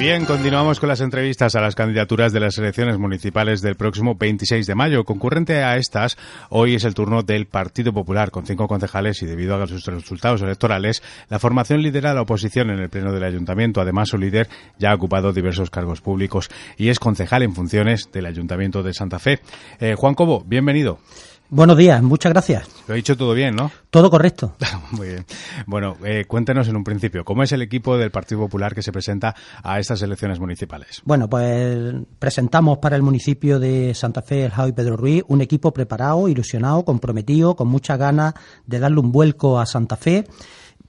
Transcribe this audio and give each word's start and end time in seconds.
Bien, 0.00 0.24
continuamos 0.24 0.80
con 0.80 0.88
las 0.88 1.02
entrevistas 1.02 1.54
a 1.56 1.60
las 1.60 1.74
candidaturas 1.74 2.32
de 2.32 2.40
las 2.40 2.56
elecciones 2.56 2.96
municipales 2.96 3.60
del 3.60 3.74
próximo 3.74 4.14
26 4.14 4.66
de 4.66 4.74
mayo. 4.74 5.04
Concurrente 5.04 5.62
a 5.62 5.76
estas, 5.76 6.16
hoy 6.48 6.74
es 6.74 6.84
el 6.84 6.94
turno 6.94 7.22
del 7.22 7.46
Partido 7.46 7.92
Popular, 7.92 8.30
con 8.30 8.46
cinco 8.46 8.66
concejales 8.66 9.20
y 9.20 9.26
debido 9.26 9.62
a 9.62 9.66
sus 9.66 9.84
resultados 9.84 10.40
electorales, 10.40 11.02
la 11.28 11.38
formación 11.38 11.82
lidera 11.82 12.14
la 12.14 12.22
oposición 12.22 12.70
en 12.70 12.78
el 12.78 12.88
Pleno 12.88 13.12
del 13.12 13.24
Ayuntamiento. 13.24 13.82
Además, 13.82 14.08
su 14.08 14.16
líder 14.16 14.48
ya 14.78 14.92
ha 14.92 14.94
ocupado 14.94 15.34
diversos 15.34 15.68
cargos 15.68 16.00
públicos 16.00 16.48
y 16.78 16.88
es 16.88 16.98
concejal 16.98 17.42
en 17.42 17.54
funciones 17.54 18.08
del 18.10 18.24
Ayuntamiento 18.24 18.82
de 18.82 18.94
Santa 18.94 19.18
Fe. 19.18 19.40
Eh, 19.80 19.96
Juan 19.98 20.14
Cobo, 20.14 20.42
bienvenido. 20.46 20.98
Buenos 21.52 21.76
días, 21.76 22.00
muchas 22.00 22.32
gracias. 22.32 22.68
Lo 22.86 22.94
he 22.94 22.98
dicho 22.98 23.16
todo 23.16 23.34
bien, 23.34 23.56
¿no? 23.56 23.72
Todo 23.90 24.08
correcto. 24.08 24.54
Muy 24.92 25.08
bien. 25.08 25.26
Bueno, 25.66 25.96
eh, 26.04 26.24
cuéntenos 26.24 26.68
en 26.68 26.76
un 26.76 26.84
principio, 26.84 27.24
¿cómo 27.24 27.42
es 27.42 27.50
el 27.50 27.60
equipo 27.60 27.98
del 27.98 28.12
Partido 28.12 28.42
Popular 28.42 28.72
que 28.72 28.82
se 28.82 28.92
presenta 28.92 29.34
a 29.64 29.80
estas 29.80 30.00
elecciones 30.02 30.38
municipales? 30.38 31.02
Bueno, 31.04 31.28
pues 31.28 31.92
presentamos 32.20 32.78
para 32.78 32.94
el 32.94 33.02
municipio 33.02 33.58
de 33.58 33.94
Santa 33.94 34.22
Fe, 34.22 34.44
El 34.44 34.52
Jao 34.52 34.68
y 34.68 34.72
Pedro 34.72 34.96
Ruiz 34.96 35.24
un 35.26 35.40
equipo 35.40 35.72
preparado, 35.72 36.28
ilusionado, 36.28 36.84
comprometido, 36.84 37.56
con 37.56 37.66
muchas 37.66 37.98
ganas 37.98 38.34
de 38.66 38.78
darle 38.78 39.00
un 39.00 39.10
vuelco 39.10 39.58
a 39.58 39.66
Santa 39.66 39.96
Fe 39.96 40.26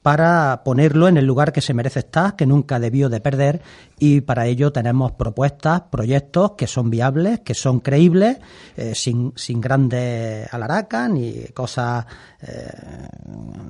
para 0.02 0.64
ponerlo 0.64 1.08
en 1.08 1.18
el 1.18 1.26
lugar 1.26 1.54
que 1.54 1.62
se 1.62 1.74
merece 1.74 2.00
estar, 2.00 2.36
que 2.36 2.46
nunca 2.46 2.80
debió 2.80 3.10
de 3.10 3.22
perder, 3.22 3.62
y 4.00 4.22
para 4.22 4.48
ello 4.48 4.72
tenemos 4.72 5.12
propuestas, 5.12 5.84
proyectos 5.92 6.52
que 6.58 6.66
son 6.68 6.90
viables, 6.90 7.42
que 7.42 7.54
son 7.54 7.80
creíbles, 7.80 8.38
eh, 8.76 8.94
sin, 8.96 9.34
sin 9.36 9.62
grandes 9.62 10.52
alaracas 10.52 11.10
ni 11.10 11.46
cosas 11.54 12.06
eh, 12.42 12.68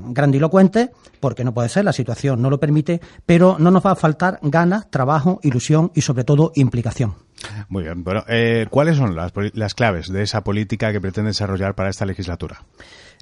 grandilocuentes, 0.10 0.90
porque 1.20 1.44
no 1.44 1.54
puede 1.54 1.70
ser, 1.70 1.84
la 1.84 1.94
situación 1.94 2.42
no 2.42 2.50
lo 2.50 2.60
permite, 2.60 3.02
pero 3.26 3.58
no 3.60 3.72
nos 3.72 3.86
va 3.86 3.92
a 3.92 3.96
faltar 3.96 4.40
ganas, 4.42 4.90
trabajo, 4.90 5.40
ilusión 5.44 5.92
y 5.94 6.02
sobre 6.02 6.24
todo 6.24 6.54
implicación. 6.56 7.16
Muy 7.70 7.84
bien. 7.84 8.04
Bueno, 8.04 8.24
eh, 8.28 8.68
¿cuáles 8.70 8.98
son 8.98 9.16
las, 9.16 9.34
las 9.54 9.74
claves 9.74 10.12
de 10.12 10.24
esa 10.24 10.44
política 10.44 10.92
que 10.92 11.02
pretende 11.02 11.30
desarrollar 11.30 11.76
para 11.76 11.90
esta 11.90 12.06
legislatura? 12.06 12.64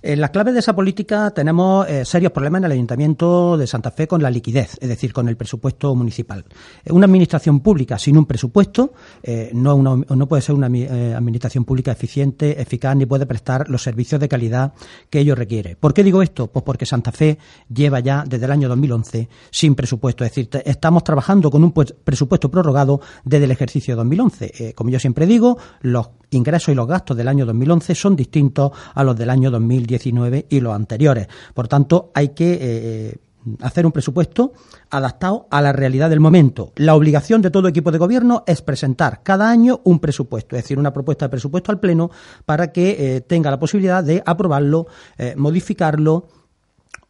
En 0.01 0.21
las 0.21 0.29
claves 0.29 0.53
de 0.53 0.61
esa 0.61 0.73
política 0.73 1.29
tenemos 1.31 1.85
eh, 1.89 2.05
serios 2.05 2.31
problemas 2.31 2.59
en 2.59 2.65
el 2.65 2.71
Ayuntamiento 2.71 3.57
de 3.57 3.67
Santa 3.67 3.91
Fe 3.91 4.07
con 4.07 4.23
la 4.23 4.29
liquidez, 4.29 4.77
es 4.79 4.87
decir, 4.87 5.11
con 5.11 5.27
el 5.27 5.35
presupuesto 5.35 5.93
municipal. 5.93 6.45
Eh, 6.85 6.93
una 6.93 7.05
administración 7.05 7.59
pública 7.59 7.99
sin 7.99 8.17
un 8.17 8.25
presupuesto 8.25 8.93
eh, 9.21 9.51
no, 9.53 10.05
puede 10.29 10.41
ser 10.41 10.55
una 10.55 10.67
administración 10.67 11.65
pública 11.65 11.91
eficiente, 11.91 12.61
eficaz, 12.61 12.95
ni 12.95 13.05
puede 13.05 13.25
prestar 13.25 13.69
los 13.69 13.83
servicios 13.83 14.21
de 14.21 14.29
calidad 14.29 14.71
que 15.09 15.19
ello 15.19 15.35
requiere. 15.35 15.75
¿Por 15.75 15.93
qué 15.93 16.01
digo 16.01 16.21
esto? 16.21 16.47
Pues 16.47 16.63
porque 16.63 16.85
Santa 16.85 17.11
Fe 17.11 17.37
lleva 17.67 17.99
ya 17.99 18.23
desde 18.25 18.45
el 18.45 18.51
año 18.51 18.69
2011 18.69 19.27
sin 19.51 19.75
presupuesto. 19.75 20.23
Es 20.23 20.31
decir, 20.31 20.49
estamos 20.63 21.03
trabajando 21.03 21.51
con 21.51 21.61
un 21.61 21.73
pues, 21.73 21.91
presupuesto 21.91 22.49
prorrogado 22.49 23.01
desde 23.25 23.43
el 23.43 23.51
ejercicio 23.51 23.97
2011. 23.97 24.73
como 24.75 24.91
yo 24.91 24.99
siempre 24.99 25.25
digo, 25.25 25.57
los 25.81 26.09
ingresos 26.31 26.69
y 26.69 26.75
los 26.75 26.87
gastos 26.87 27.17
del 27.17 27.27
año 27.27 27.45
2011 27.45 27.95
son 27.95 28.15
distintos 28.15 28.71
a 28.93 29.03
los 29.03 29.17
del 29.17 29.29
año 29.29 29.51
2019 29.89 30.45
y 30.49 30.59
los 30.59 30.73
anteriores. 30.73 31.27
Por 31.53 31.67
tanto, 31.67 32.11
hay 32.13 32.29
que 32.29 32.57
eh, 32.61 33.17
hacer 33.61 33.85
un 33.85 33.91
presupuesto 33.91 34.53
adaptado 34.89 35.47
a 35.49 35.61
la 35.61 35.71
realidad 35.71 36.09
del 36.09 36.19
momento. 36.19 36.71
La 36.75 36.95
obligación 36.95 37.41
de 37.41 37.51
todo 37.51 37.67
equipo 37.67 37.91
de 37.91 37.97
gobierno 37.97 38.43
es 38.45 38.61
presentar 38.61 39.23
cada 39.23 39.49
año 39.49 39.81
un 39.83 39.99
presupuesto, 39.99 40.55
es 40.55 40.63
decir, 40.63 40.77
una 40.77 40.93
propuesta 40.93 41.25
de 41.25 41.29
presupuesto 41.29 41.71
al 41.71 41.79
Pleno 41.79 42.11
para 42.45 42.71
que 42.71 43.15
eh, 43.15 43.21
tenga 43.21 43.51
la 43.51 43.59
posibilidad 43.59 44.03
de 44.03 44.21
aprobarlo, 44.25 44.87
eh, 45.17 45.33
modificarlo 45.37 46.27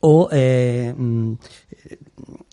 o 0.01 0.29
mm, 0.31 1.33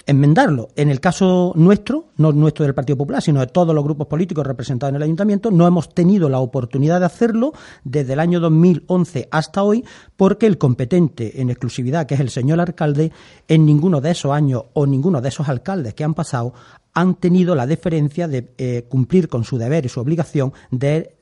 enmendarlo. 0.07 0.69
En 0.77 0.89
el 0.89 1.01
caso 1.01 1.53
nuestro, 1.57 2.07
no 2.17 2.33
nuestro 2.33 2.65
del 2.65 2.75
Partido 2.75 2.97
Popular, 2.97 3.21
sino 3.21 3.41
de 3.41 3.49
todos 3.49 3.75
los 3.75 3.85
grupos 3.85 4.07
políticos 4.07 4.47
representados 4.47 4.91
en 4.91 4.97
el 4.97 5.03
ayuntamiento, 5.03 5.51
no 5.51 5.67
hemos 5.67 5.93
tenido 5.93 6.29
la 6.29 6.39
oportunidad 6.39 7.01
de 7.01 7.07
hacerlo 7.07 7.53
desde 7.85 8.13
el 8.13 8.21
año 8.21 8.41
2011 8.41 9.29
hasta 9.31 9.63
hoy, 9.63 9.85
porque 10.17 10.47
el 10.47 10.59
competente 10.59 11.41
en 11.41 11.51
exclusividad, 11.51 12.07
que 12.07 12.15
es 12.15 12.21
el 12.21 12.31
señor 12.31 12.61
alcalde, 12.61 13.13
en 13.49 13.67
ninguno 13.67 14.01
de 14.01 14.13
esos 14.13 14.33
años 14.33 14.63
o 14.73 14.87
ninguno 14.87 15.21
de 15.21 15.29
esos 15.29 15.49
alcaldes 15.49 15.95
que 15.95 16.05
han 16.05 16.15
pasado 16.15 16.55
han 16.97 17.17
tenido 17.17 17.55
la 17.55 17.67
deferencia 17.67 18.27
de 18.27 18.55
eh, 18.57 18.87
cumplir 18.89 19.29
con 19.29 19.45
su 19.45 19.59
deber 19.59 19.85
y 19.85 19.91
su 19.91 20.01
obligación 20.01 20.55
de, 20.71 21.15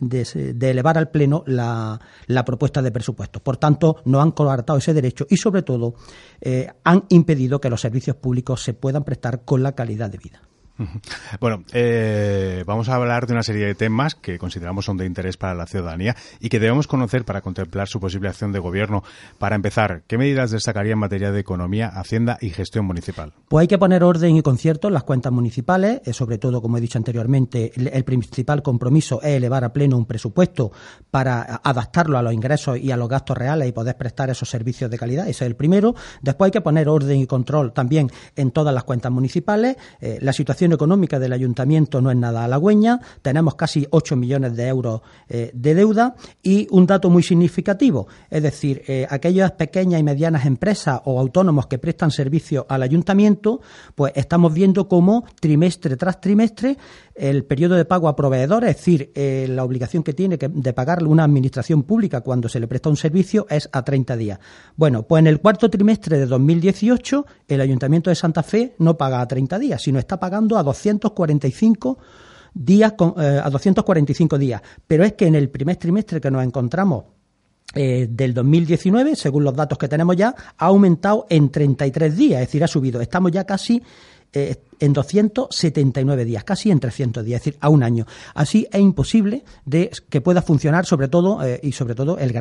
elevar 0.61 0.97
al 0.97 1.11
Pleno 1.11 1.43
la, 1.49 1.99
propuesta 2.47 2.81
de 2.81 2.93
presupuesto. 2.93 3.41
Por 3.41 3.57
tanto, 3.57 3.97
no 4.05 4.23
han 4.23 4.31
coartado 4.31 4.79
ese 4.79 4.95
derecho 4.95 5.27
y, 5.29 5.37
sobre 5.37 5.63
todo, 5.63 5.97
eh, 6.41 6.69
han 6.85 7.07
impedido 7.09 7.61
que 7.61 7.71
los 7.71 7.81
servicios 7.81 8.15
públicos 8.15 8.63
se 8.63 8.73
puedan 8.73 9.03
prestar 9.03 9.45
con 9.45 9.65
la 9.65 9.73
calidad 9.73 10.11
de 10.11 10.19
vida. 10.19 10.43
Bueno, 11.41 11.65
eh, 11.73 12.65
vamos 12.67 12.89
a 12.89 12.95
hablar 12.95 13.27
de 13.27 13.33
una 13.33 13.43
serie 13.43 13.67
de 13.67 13.75
temas 13.75 14.15
que 14.15 14.39
consideramos 14.39 14.85
son 14.85 14.97
de 14.97 15.07
interés 15.07 15.37
para 15.37 15.55
la 15.55 15.67
ciudadanía 15.67 16.17
y 16.41 16.49
que 16.49 16.61
debemos 16.61 16.87
conocer 16.87 17.25
para 17.25 17.41
contemplar 17.41 17.89
su 17.89 18.01
posible 18.01 18.29
acción 18.29 18.53
de 18.53 18.59
gobierno. 18.59 19.03
Para 19.39 19.57
empezar, 19.57 20.03
¿qué 20.07 20.19
medidas 20.19 20.51
destacaría 20.51 20.93
en 20.93 20.99
materia 20.99 21.33
de 21.33 21.41
economía, 21.41 21.89
hacienda 21.89 22.39
y 22.41 22.51
gestión 22.51 22.85
municipal? 22.85 23.33
Pues 23.49 23.63
hay 23.63 23.69
que 23.69 23.79
poner 23.79 24.03
orden 24.05 24.37
y 24.37 24.43
concierto 24.43 24.89
en 24.89 24.95
las 24.95 25.05
cuentas 25.05 25.33
municipales, 25.33 26.01
eh, 26.05 26.13
sobre 26.13 26.39
todo, 26.39 26.61
como 26.61 26.79
he 26.79 26.81
dicho 26.81 26.99
anteriormente, 26.99 27.73
el, 27.75 28.05
principal 28.05 28.63
compromiso 28.63 29.23
es 29.23 29.37
elevar 29.37 29.65
a 29.65 29.73
pleno 29.73 29.97
un 29.97 30.07
presupuesto 30.07 30.73
para 31.11 31.61
adaptarlo 31.63 32.19
a 32.19 32.23
los 32.23 32.33
ingresos 32.33 32.79
y 32.79 32.91
a 32.91 32.97
los 32.97 33.09
gastos 33.09 33.37
reales 33.37 33.69
y 33.69 33.73
poder 33.73 33.97
prestar 33.97 34.31
esos 34.31 34.49
servicios 34.49 34.91
de 34.91 34.99
calidad. 34.99 35.29
Ese 35.29 35.45
es 35.45 35.51
el 35.51 35.57
primero. 35.57 35.95
Después 36.21 36.49
hay 36.49 36.53
que 36.53 36.61
poner 36.61 36.89
orden 36.89 37.19
y 37.19 37.27
control 37.27 37.73
también 37.73 38.11
en 38.37 38.51
todas 38.51 38.75
las 38.75 38.85
cuentas 38.85 39.11
municipales. 39.11 39.77
Eh, 40.01 40.19
la 40.21 40.33
situación 40.33 40.64
económica 40.73 41.19
del 41.19 41.33
ayuntamiento 41.33 42.01
no 42.01 42.11
es 42.11 42.17
nada 42.17 42.45
halagüeña, 42.45 43.01
tenemos 43.23 43.55
casi 43.55 43.87
8 43.91 44.17
millones 44.17 44.57
de 44.57 44.69
euros 44.69 45.03
eh, 45.29 45.51
de 45.53 45.75
deuda 45.75 46.15
y 46.43 46.67
un 46.71 46.87
dato 46.87 47.11
muy 47.11 47.23
significativo, 47.23 48.07
es 48.31 48.43
decir, 48.43 48.83
eh, 48.87 49.07
aquellas 49.11 49.53
pequeñas 49.53 50.01
y 50.01 50.03
medianas 50.03 50.47
empresas 50.47 51.01
o 51.05 51.21
autónomos 51.21 51.67
que 51.67 51.79
prestan 51.79 52.11
servicio 52.11 52.67
al 52.69 52.83
ayuntamiento, 52.83 53.61
pues 53.95 54.13
estamos 54.17 54.55
viendo 54.55 54.89
cómo 54.89 55.25
trimestre 55.41 55.97
tras 55.97 56.21
trimestre 56.21 56.77
el 57.15 57.45
periodo 57.45 57.77
de 57.77 57.85
pago 57.85 58.09
a 58.09 58.17
proveedores, 58.17 58.71
es 58.71 58.77
decir, 58.77 59.13
eh, 59.15 59.47
la 59.49 59.65
obligación 59.65 60.03
que 60.03 60.13
tiene 60.13 60.37
que, 60.37 60.49
de 60.49 60.73
pagarle 60.73 61.09
una 61.09 61.25
administración 61.25 61.85
pública 61.85 62.23
cuando 62.23 62.49
se 62.49 62.59
le 62.59 62.67
presta 62.67 62.89
un 62.89 62.97
servicio 62.97 63.47
es 63.49 63.69
a 63.73 63.83
30 63.85 64.17
días. 64.17 64.39
Bueno, 64.77 65.05
pues 65.05 65.21
en 65.21 65.29
el 65.29 65.41
cuarto 65.41 65.71
trimestre 65.71 66.19
de 66.19 66.27
2018 66.27 67.27
el 67.49 67.61
Ayuntamiento 67.61 68.11
de 68.11 68.17
Santa 68.17 68.43
Fe 68.43 68.75
no 68.79 68.97
paga 68.97 69.21
a 69.21 69.29
30 69.29 69.59
días, 69.59 69.83
sino 69.83 69.99
está 69.99 70.19
pagando 70.19 70.54
a 70.59 70.63
245 70.63 71.99
días 72.55 72.95
eh, 73.19 73.41
a 73.43 73.51
245 73.51 74.39
días. 74.39 74.63
Pero 74.87 75.05
es 75.05 75.15
que 75.15 75.27
en 75.27 75.35
el 75.35 75.51
primer 75.51 75.77
trimestre 75.77 76.21
que 76.21 76.31
nos 76.31 76.45
encontramos 76.45 77.05
eh, 77.75 78.07
del 78.09 78.35
2019, 78.35 79.17
según 79.17 79.45
los 79.45 79.55
datos 79.55 79.79
que 79.79 79.89
tenemos 79.89 80.17
ya, 80.17 80.35
ha 80.57 80.67
aumentado 80.67 81.27
en 81.29 81.51
33 81.51 82.17
días, 82.17 82.43
es 82.43 82.49
decir, 82.49 82.63
ha 82.63 82.69
subido. 82.69 83.01
Estamos 83.01 83.33
ya 83.33 83.45
casi 83.45 83.83
eh, 84.33 84.57
en 84.81 84.93
279 84.93 86.25
días, 86.25 86.43
casi 86.43 86.71
en 86.71 86.81
300 86.81 87.25
días, 87.25 87.41
es 87.41 87.45
decir, 87.45 87.59
a 87.61 87.69
un 87.69 87.83
año. 87.83 88.07
Así 88.35 88.67
es 88.73 88.81
imposible 88.81 89.45
de 89.65 89.91
que 90.09 90.21
pueda 90.21 90.43
funcionar, 90.43 90.87
sobre 90.87 91.07
todo, 91.07 91.45
eh, 91.45 91.61
y 91.63 91.73
sobre 91.73 91.95
todo 91.95 92.19
el, 92.19 92.33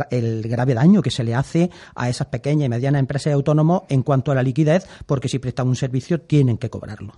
grave 0.41 0.74
daño 0.74 1.01
que 1.01 1.12
se 1.12 1.24
le 1.24 1.35
hace 1.35 1.69
a 1.95 2.09
esas 2.09 2.28
pequeñas 2.28 2.66
y 2.66 2.69
medianas 2.69 3.00
empresas 3.00 3.28
y 3.28 3.34
autónomos 3.34 3.84
en 3.90 4.01
cuanto 4.01 4.31
a 4.31 4.35
la 4.35 4.44
liquidez, 4.44 4.88
porque 5.06 5.30
si 5.30 5.38
prestan 5.38 5.68
un 5.68 5.75
servicio 5.75 6.22
tienen 6.22 6.57
que 6.57 6.69
cobrarlo. 6.69 7.13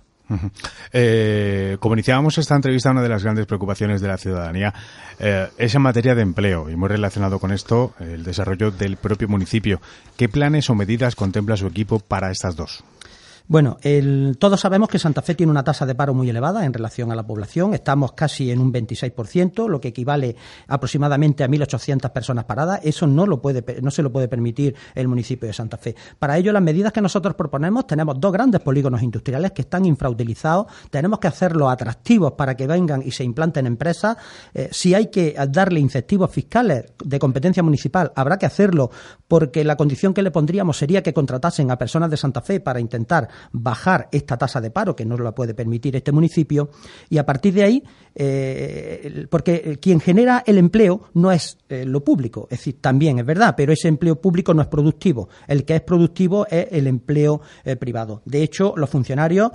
Eh, 0.92 1.76
como 1.80 1.94
iniciábamos 1.94 2.38
esta 2.38 2.56
entrevista, 2.56 2.90
una 2.90 3.02
de 3.02 3.08
las 3.08 3.22
grandes 3.22 3.46
preocupaciones 3.46 4.00
de 4.00 4.08
la 4.08 4.18
ciudadanía 4.18 4.74
es 5.18 5.74
en 5.74 5.82
materia 5.82 6.14
de 6.14 6.22
empleo 6.22 6.68
y 6.68 6.76
muy 6.76 6.88
relacionado 6.88 7.38
con 7.38 7.52
esto 7.52 7.94
el 8.00 8.22
desarrollo 8.22 8.70
del 8.70 8.96
propio 8.96 9.28
municipio. 9.28 9.80
¿Qué 10.16 10.28
planes 10.28 10.68
o 10.68 10.74
medidas 10.74 11.14
contempla 11.14 11.56
su 11.56 11.66
equipo 11.66 12.00
para 12.00 12.30
estas 12.30 12.56
dos? 12.56 12.84
Bueno, 13.48 13.76
todos 14.40 14.58
sabemos 14.58 14.88
que 14.88 14.98
Santa 14.98 15.22
Fe 15.22 15.36
tiene 15.36 15.52
una 15.52 15.62
tasa 15.62 15.86
de 15.86 15.94
paro 15.94 16.12
muy 16.14 16.28
elevada 16.28 16.64
en 16.64 16.72
relación 16.72 17.12
a 17.12 17.14
la 17.14 17.24
población. 17.24 17.74
Estamos 17.74 18.10
casi 18.12 18.50
en 18.50 18.58
un 18.58 18.72
26%, 18.72 19.68
lo 19.68 19.80
que 19.80 19.88
equivale 19.88 20.34
aproximadamente 20.66 21.44
a 21.44 21.48
1.800 21.48 22.10
personas 22.10 22.44
paradas. 22.44 22.80
Eso 22.82 23.06
no, 23.06 23.24
lo 23.24 23.40
puede, 23.40 23.64
no 23.82 23.92
se 23.92 24.02
lo 24.02 24.10
puede 24.10 24.26
permitir 24.26 24.74
el 24.96 25.06
municipio 25.06 25.46
de 25.46 25.52
Santa 25.52 25.76
Fe. 25.76 25.94
Para 26.18 26.36
ello, 26.36 26.52
las 26.52 26.62
medidas 26.62 26.92
que 26.92 27.00
nosotros 27.00 27.36
proponemos, 27.36 27.86
tenemos 27.86 28.18
dos 28.18 28.32
grandes 28.32 28.60
polígonos 28.62 29.00
industriales 29.00 29.52
que 29.52 29.62
están 29.62 29.84
infrautilizados. 29.84 30.66
Tenemos 30.90 31.20
que 31.20 31.28
hacerlos 31.28 31.70
atractivos 31.70 32.32
para 32.32 32.56
que 32.56 32.66
vengan 32.66 33.00
y 33.00 33.12
se 33.12 33.22
implanten 33.22 33.68
empresas. 33.68 34.16
Eh, 34.54 34.70
si 34.72 34.92
hay 34.92 35.06
que 35.06 35.36
darle 35.48 35.78
incentivos 35.78 36.32
fiscales 36.32 36.86
de 37.04 37.18
competencia 37.20 37.62
municipal, 37.62 38.10
habrá 38.16 38.38
que 38.38 38.46
hacerlo 38.46 38.90
porque 39.28 39.62
la 39.62 39.76
condición 39.76 40.12
que 40.12 40.22
le 40.22 40.32
pondríamos 40.32 40.78
sería 40.78 41.04
que 41.04 41.14
contratasen 41.14 41.70
a 41.70 41.78
personas 41.78 42.10
de 42.10 42.16
Santa 42.16 42.40
Fe 42.40 42.58
para 42.58 42.80
intentar 42.80 43.35
bajar 43.52 44.08
esta 44.12 44.36
tasa 44.36 44.60
de 44.60 44.70
paro, 44.70 44.94
que 44.96 45.04
no 45.04 45.16
la 45.16 45.34
puede 45.34 45.54
permitir 45.54 45.96
este 45.96 46.12
municipio, 46.12 46.70
y 47.08 47.18
a 47.18 47.26
partir 47.26 47.54
de 47.54 47.64
ahí, 47.64 47.82
eh, 48.14 49.26
porque 49.30 49.78
quien 49.80 50.00
genera 50.00 50.42
el 50.46 50.58
empleo 50.58 51.02
no 51.14 51.30
es 51.30 51.58
eh, 51.68 51.84
lo 51.84 52.02
público, 52.02 52.48
es 52.50 52.58
decir, 52.58 52.80
también 52.80 53.18
es 53.18 53.26
verdad, 53.26 53.54
pero 53.56 53.72
ese 53.72 53.88
empleo 53.88 54.20
público 54.20 54.54
no 54.54 54.62
es 54.62 54.68
productivo. 54.68 55.28
El 55.46 55.64
que 55.64 55.76
es 55.76 55.82
productivo 55.82 56.46
es 56.46 56.68
el 56.70 56.86
empleo 56.86 57.40
eh, 57.64 57.76
privado. 57.76 58.22
De 58.24 58.42
hecho, 58.42 58.74
los 58.76 58.88
funcionarios, 58.88 59.50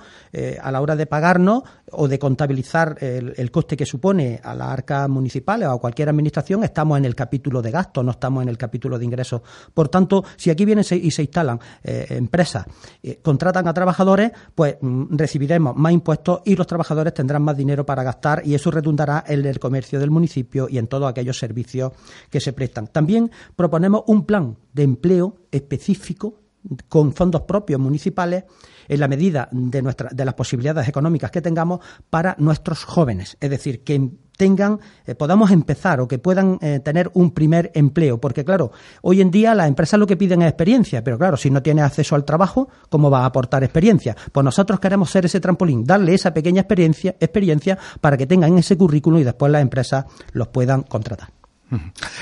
a 0.62 0.72
la 0.72 0.82
hora 0.82 0.96
de 0.96 1.06
pagarnos, 1.06 1.64
o 1.94 2.08
de 2.08 2.20
contabilizar 2.20 2.98
el, 3.02 3.52
coste 3.52 3.76
que 3.76 3.86
supone 3.86 4.40
a 4.44 4.56
las 4.56 4.70
arcas 4.70 5.10
municipales 5.10 5.68
o 5.68 5.72
a 5.72 5.80
cualquier 5.80 6.10
administración, 6.10 6.64
estamos 6.64 6.98
en 6.98 7.06
el 7.06 7.16
capítulo 7.16 7.62
de 7.62 7.72
gastos, 7.72 8.04
no 8.04 8.12
estamos 8.12 8.44
en 8.44 8.50
el 8.50 8.58
capítulo 8.58 8.98
de 8.98 9.06
ingresos. 9.06 9.42
Por 9.74 9.90
tanto, 9.90 10.24
si 10.38 10.50
aquí 10.50 10.66
vienen 10.66 10.86
y 10.90 11.12
se 11.12 11.22
instalan 11.22 11.60
eh, 11.84 12.08
empresas, 12.10 12.66
eh, 13.04 13.20
contratan 13.22 13.68
a 13.68 13.74
trabajadores, 13.74 14.32
pues 14.56 14.78
mm, 14.80 15.16
recibiremos 15.18 15.76
más 15.76 15.92
impuestos 15.92 16.42
y 16.46 16.56
los 16.56 16.68
trabajadores 16.68 17.14
tendrán 17.14 17.44
más 17.44 17.58
dinero 17.58 17.86
para 17.86 18.04
gastar 18.04 18.42
y 18.46 18.56
eso 18.56 18.72
redundará 18.72 19.24
en 19.28 19.46
el 19.46 19.60
comercio 19.60 20.00
del 20.00 20.12
municipio 20.12 20.68
y 20.70 20.78
en 20.78 20.88
todos 20.88 21.10
aquellos 21.10 21.38
servicios 21.38 21.92
que 22.30 22.40
se 22.40 22.54
prestan. 22.54 22.88
También 22.88 23.32
proponemos 23.56 24.04
un 24.08 24.26
plan 24.26 24.58
de 24.74 24.84
empleo 24.84 25.36
específico 25.52 26.41
con 26.88 27.14
fondos 27.14 27.42
propios 27.42 27.80
municipales 27.80 28.44
en 28.88 29.00
la 29.00 29.08
medida 29.08 29.48
de, 29.52 29.82
nuestra, 29.82 30.10
de 30.12 30.26
las 30.26 30.34
posibilidades 30.34 30.88
económicas 30.88 31.32
que 31.32 31.42
tengamos 31.42 31.80
para 32.10 32.36
nuestros 32.40 32.84
jóvenes. 32.84 33.38
Es 33.40 33.50
decir, 33.50 33.84
que 33.84 34.12
tengan, 34.38 34.80
eh, 35.06 35.14
podamos 35.14 35.52
empezar 35.52 36.02
o 36.02 36.08
que 36.08 36.18
puedan 36.18 36.58
eh, 36.62 36.80
tener 36.80 37.12
un 37.14 37.32
primer 37.32 37.72
empleo. 37.76 38.20
Porque, 38.20 38.44
claro, 38.44 38.72
hoy 39.04 39.22
en 39.22 39.30
día 39.30 39.54
las 39.54 39.68
empresas 39.68 40.00
lo 40.00 40.08
que 40.08 40.18
piden 40.18 40.42
es 40.42 40.50
experiencia, 40.50 41.04
pero 41.04 41.18
claro, 41.18 41.38
si 41.38 41.52
no 41.52 41.62
tiene 41.62 41.84
acceso 41.84 42.16
al 42.16 42.26
trabajo, 42.26 42.68
¿cómo 42.90 43.12
va 43.12 43.22
a 43.22 43.26
aportar 43.26 43.64
experiencia? 43.64 44.16
Pues 44.32 44.44
nosotros 44.44 44.80
queremos 44.80 45.12
ser 45.12 45.26
ese 45.26 45.40
trampolín, 45.40 45.84
darle 45.84 46.16
esa 46.16 46.34
pequeña 46.34 46.62
experiencia, 46.62 47.16
experiencia 47.20 47.78
para 48.02 48.18
que 48.18 48.26
tengan 48.26 48.58
ese 48.58 48.76
currículum 48.76 49.20
y 49.20 49.24
después 49.24 49.52
las 49.52 49.62
empresas 49.62 50.06
los 50.34 50.48
puedan 50.48 50.84
contratar. 50.84 51.41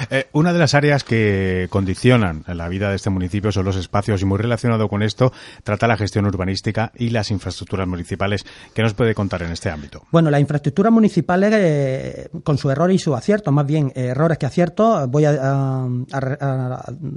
Eh, 0.10 0.28
una 0.34 0.54
de 0.54 0.60
las 0.60 0.74
áreas 0.76 1.04
que 1.04 1.68
condicionan 1.70 2.44
la 2.48 2.68
vida 2.70 2.90
de 2.90 2.96
este 2.96 3.10
municipio 3.10 3.52
son 3.52 3.66
los 3.66 3.76
espacios 3.76 4.22
y 4.22 4.26
muy 4.26 4.38
relacionado 4.38 4.88
con 4.88 5.02
esto 5.02 5.32
trata 5.64 5.88
la 5.88 5.98
gestión 5.98 6.26
urbanística 6.26 6.92
y 6.96 7.10
las 7.10 7.32
infraestructuras 7.32 7.88
municipales. 7.88 8.46
¿Qué 8.74 8.82
nos 8.82 8.94
puede 8.94 9.16
contar 9.16 9.44
en 9.44 9.52
este 9.52 9.70
ámbito? 9.70 10.04
Bueno, 10.12 10.30
las 10.30 10.42
infraestructuras 10.42 10.92
municipales, 10.92 11.52
eh, 11.54 12.30
con 12.44 12.58
su 12.58 12.70
error 12.70 12.92
y 12.92 13.00
su 13.00 13.16
acierto, 13.16 13.52
más 13.52 13.66
bien 13.66 13.92
eh, 13.96 14.08
errores 14.08 14.38
que 14.38 14.46
aciertos, 14.46 15.10
voy 15.10 15.26
a, 15.26 15.88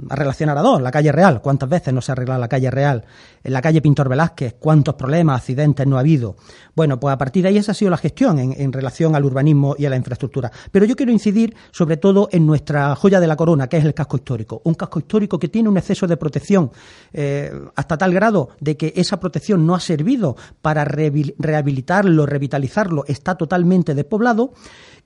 relacionar 0.09 0.57
a 0.57 0.61
dos. 0.61 0.81
La 0.81 0.91
calle 0.91 1.11
Real, 1.11 1.41
¿cuántas 1.41 1.69
veces 1.69 1.93
no 1.93 2.01
se 2.01 2.11
ha 2.11 2.13
arreglado 2.13 2.39
la 2.39 2.47
calle 2.47 2.71
Real? 2.71 3.05
En 3.43 3.53
la 3.53 3.61
calle 3.61 3.81
Pintor 3.81 4.09
Velázquez, 4.09 4.55
¿cuántos 4.59 4.95
problemas, 4.95 5.41
accidentes 5.41 5.85
no 5.85 5.97
ha 5.97 5.99
habido? 5.99 6.35
Bueno, 6.75 6.99
pues 6.99 7.13
a 7.13 7.17
partir 7.17 7.43
de 7.43 7.49
ahí 7.49 7.57
esa 7.57 7.73
ha 7.73 7.75
sido 7.75 7.91
la 7.91 7.97
gestión 7.97 8.39
en 8.39 8.73
relación 8.73 9.15
al 9.15 9.25
urbanismo 9.25 9.75
y 9.77 9.85
a 9.85 9.89
la 9.89 9.97
infraestructura. 9.97 10.51
Pero 10.71 10.85
yo 10.85 10.95
quiero 10.95 11.11
incidir 11.11 11.55
sobre 11.71 11.97
todo 11.97 12.22
en 12.31 12.45
nuestra 12.45 12.95
joya 12.95 13.19
de 13.19 13.27
la 13.27 13.35
corona, 13.35 13.67
que 13.67 13.77
es 13.77 13.85
el 13.85 13.93
casco 13.93 14.17
histórico. 14.17 14.61
Un 14.65 14.75
casco 14.75 14.99
histórico 14.99 15.39
que 15.39 15.47
tiene 15.47 15.69
un 15.69 15.77
exceso 15.77 16.07
de 16.07 16.17
protección 16.17 16.71
eh, 17.11 17.51
hasta 17.75 17.97
tal 17.97 18.13
grado 18.13 18.49
de 18.59 18.77
que 18.77 18.93
esa 18.95 19.19
protección 19.19 19.65
no 19.65 19.75
ha 19.75 19.79
servido 19.79 20.35
para 20.61 20.85
rehabilitarlo, 20.85 22.25
revitalizarlo, 22.25 23.05
está 23.07 23.35
totalmente 23.35 23.93
despoblado. 23.95 24.53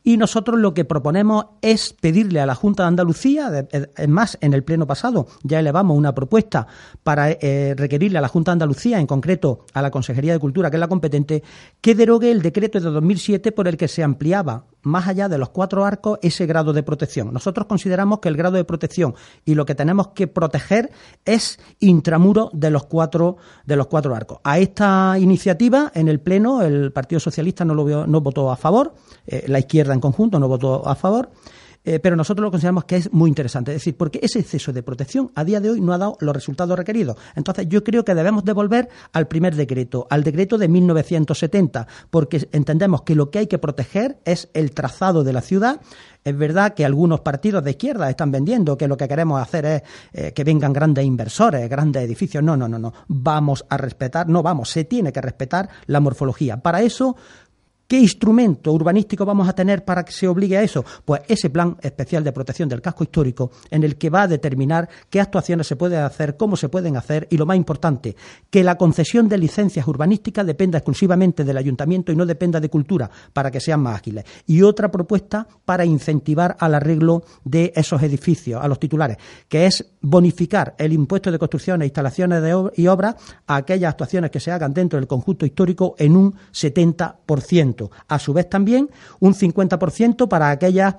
Y 0.08 0.16
nosotros 0.16 0.58
lo 0.58 0.74
que 0.74 0.86
proponemos 0.86 1.48
es 1.62 1.92
pedirle 1.92 2.40
a 2.40 2.46
la 2.46 2.56
Junta 2.56 2.84
de 2.84 2.88
Andalucía, 2.88 3.68
es 3.70 4.08
más, 4.08 4.38
en 4.40 4.54
el 4.54 4.64
pleno 4.64 4.88
pasado 4.88 5.28
ya 5.44 5.60
elevamos 5.60 5.98
una 5.98 6.16
propuesta 6.16 6.66
para 7.04 7.32
eh, 7.32 7.76
requerirle 7.76 8.18
a 8.18 8.22
la 8.22 8.30
Junta 8.30 8.52
de 8.52 8.54
Andalucía, 8.54 9.02
en 9.02 9.06
concreto 9.06 9.66
a 9.74 9.82
la 9.82 9.92
Consejería 9.92 10.32
de 10.32 10.40
Cultura, 10.40 10.70
que 10.70 10.78
es 10.78 10.80
la 10.80 10.88
competente, 10.88 11.44
que 11.82 11.94
derogue 11.94 12.32
el 12.32 12.42
decreto 12.42 12.80
de 12.80 12.90
2007 12.90 13.52
por 13.52 13.68
el 13.68 13.76
que 13.76 13.90
se 13.90 14.02
ampliaba 14.02 14.64
más 14.88 15.08
allá 15.08 15.28
de 15.28 15.38
los 15.38 15.50
cuatro 15.50 15.84
arcos 15.86 16.20
ese 16.22 16.46
grado 16.46 16.72
de 16.72 16.82
protección. 16.82 17.34
Nosotros 17.34 17.68
consideramos 17.68 18.20
que 18.20 18.30
el 18.30 18.38
grado 18.38 18.56
de 18.56 18.64
protección 18.64 19.14
y 19.44 19.56
lo 19.56 19.66
que 19.66 19.76
tenemos 19.76 20.10
que 20.10 20.28
proteger 20.28 20.92
es 21.26 21.60
intramuro 21.80 22.50
de 22.54 22.72
los 22.72 22.86
cuatro 22.86 23.36
de 23.66 23.76
los 23.76 23.88
cuatro 23.88 24.16
arcos. 24.16 24.40
A 24.46 24.60
esta 24.60 25.18
iniciativa 25.20 25.92
en 25.94 26.08
el 26.08 26.22
pleno 26.22 26.62
el 26.62 26.94
Partido 26.94 27.20
Socialista 27.20 27.66
no 27.66 27.76
lo 27.76 28.08
no 28.08 28.22
votó 28.22 28.50
a 28.50 28.56
favor, 28.56 28.96
eh, 29.26 29.44
la 29.48 29.60
izquierda 29.60 29.94
en 29.98 30.02
conjunto 30.02 30.40
no 30.40 30.48
votó 30.48 30.88
a 30.88 30.96
favor. 30.96 31.30
Eh, 31.88 32.00
pero 32.00 32.18
nosotros 32.18 32.44
lo 32.44 32.52
consideramos 32.52 32.84
que 32.84 32.98
es 32.98 33.14
muy 33.14 33.30
interesante. 33.30 33.72
Es 33.72 33.78
decir, 33.78 33.96
porque 33.96 34.20
ese 34.22 34.40
exceso 34.40 34.74
de 34.74 34.84
protección 34.84 35.32
a 35.36 35.46
día 35.46 35.62
de 35.62 35.70
hoy 35.70 35.80
no 35.80 35.94
ha 35.94 35.98
dado 35.98 36.18
los 36.20 36.36
resultados 36.36 36.78
requeridos. 36.78 37.16
Entonces, 37.34 37.66
yo 37.70 37.82
creo 37.82 38.04
que 38.04 38.14
debemos 38.14 38.44
devolver 38.44 38.90
al 39.14 39.30
primer 39.30 39.56
decreto, 39.56 40.06
al 40.10 40.22
decreto 40.22 40.58
de 40.58 40.68
1970, 40.68 41.88
porque 42.10 42.50
entendemos 42.52 43.04
que 43.04 43.16
lo 43.16 43.32
que 43.32 43.40
hay 43.40 43.48
que 43.48 43.58
proteger 43.58 44.18
es 44.26 44.50
el 44.54 44.72
trazado 44.72 45.24
de 45.24 45.32
la 45.32 45.40
ciudad. 45.40 45.80
Es 46.26 46.38
verdad 46.38 46.74
que 46.74 46.84
algunos 46.84 47.22
partidos 47.22 47.64
de 47.64 47.72
izquierda 47.72 48.10
están 48.10 48.32
vendiendo 48.32 48.78
que 48.78 48.90
lo 48.90 48.98
que 48.98 49.08
queremos 49.08 49.42
hacer 49.42 49.66
es 49.66 49.82
eh, 50.12 50.34
que 50.34 50.44
vengan 50.44 50.74
grandes 50.74 51.06
inversores, 51.06 51.70
grandes 51.70 52.04
edificios. 52.04 52.44
No, 52.44 52.58
no, 52.58 52.68
no, 52.68 52.78
no. 52.78 52.92
Vamos 53.08 53.64
a 53.70 53.78
respetar, 53.78 54.28
no 54.28 54.44
vamos, 54.44 54.70
se 54.70 54.84
tiene 54.84 55.14
que 55.14 55.22
respetar 55.22 55.70
la 55.86 56.02
morfología. 56.02 56.58
Para 56.58 56.82
eso 56.82 57.16
¿Qué 57.88 57.98
instrumento 57.98 58.74
urbanístico 58.74 59.26
vamos 59.26 59.48
a 59.48 59.54
tener 59.54 59.86
para 59.86 60.04
que 60.04 60.12
se 60.12 60.28
obligue 60.28 60.58
a 60.58 60.62
eso? 60.62 60.84
Pues 61.06 61.22
ese 61.30 61.50
plan 61.50 61.78
especial 61.82 62.22
de 62.22 62.34
protección 62.34 62.68
del 62.68 62.82
casco 62.82 63.06
histórico 63.06 63.52
en 63.72 63.82
el 63.86 63.96
que 63.96 64.10
va 64.10 64.24
a 64.24 64.28
determinar 64.28 64.90
qué 65.10 65.22
actuaciones 65.22 65.68
se 65.68 65.78
pueden 65.78 66.02
hacer, 66.04 66.36
cómo 66.36 66.58
se 66.58 66.68
pueden 66.68 66.98
hacer 66.98 67.30
y 67.32 67.38
lo 67.38 67.46
más 67.46 67.56
importante, 67.56 68.18
que 68.50 68.62
la 68.62 68.76
concesión 68.76 69.30
de 69.30 69.38
licencias 69.38 69.88
urbanísticas 69.88 70.46
dependa 70.46 70.80
exclusivamente 70.80 71.46
del 71.46 71.56
ayuntamiento 71.56 72.12
y 72.12 72.18
no 72.18 72.26
dependa 72.26 72.60
de 72.60 72.70
cultura 72.70 73.10
para 73.32 73.52
que 73.52 73.62
sean 73.62 73.80
más 73.80 73.96
ágiles. 73.96 74.26
Y 74.46 74.64
otra 74.64 74.92
propuesta 74.92 75.48
para 75.64 75.86
incentivar 75.86 76.58
al 76.60 76.76
arreglo 76.76 77.24
de 77.46 77.72
esos 77.74 78.04
edificios, 78.04 78.62
a 78.62 78.68
los 78.68 78.82
titulares, 78.82 79.16
que 79.48 79.66
es 79.66 79.94
bonificar 80.02 80.76
el 80.78 80.92
impuesto 80.92 81.32
de 81.32 81.40
construcciones, 81.40 81.86
instalaciones 81.86 82.44
y 82.76 82.88
obras 82.88 83.16
a 83.46 83.56
aquellas 83.56 83.92
actuaciones 83.92 84.30
que 84.30 84.42
se 84.42 84.52
hagan 84.52 84.74
dentro 84.74 85.00
del 85.00 85.08
conjunto 85.08 85.46
histórico 85.46 85.96
en 85.98 86.18
un 86.18 86.36
70%. 86.52 87.77
A 88.08 88.20
su 88.20 88.34
vez 88.34 88.50
también 88.50 88.90
un 89.20 89.34
50% 89.34 90.28
para 90.28 90.50
aquellas 90.50 90.96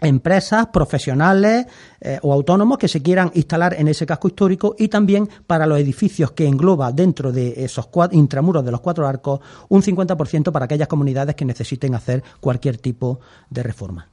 empresas, 0.00 0.66
profesionales 0.66 1.66
eh, 2.00 2.18
o 2.22 2.32
autónomos 2.32 2.78
que 2.78 2.88
se 2.88 3.02
quieran 3.02 3.30
instalar 3.34 3.74
en 3.74 3.88
ese 3.88 4.04
casco 4.04 4.28
histórico 4.28 4.74
y 4.78 4.88
también 4.88 5.28
para 5.46 5.66
los 5.66 5.78
edificios 5.78 6.32
que 6.32 6.46
engloba 6.46 6.92
dentro 6.92 7.32
de 7.32 7.64
esos 7.64 7.88
intramuros 8.12 8.64
de 8.64 8.72
los 8.72 8.80
cuatro 8.80 9.06
arcos 9.06 9.40
un 9.68 9.82
50% 9.82 10.52
para 10.52 10.66
aquellas 10.66 10.88
comunidades 10.88 11.34
que 11.34 11.44
necesiten 11.44 11.94
hacer 11.94 12.22
cualquier 12.40 12.76
tipo 12.76 13.20
de 13.48 13.62
reforma. 13.62 14.08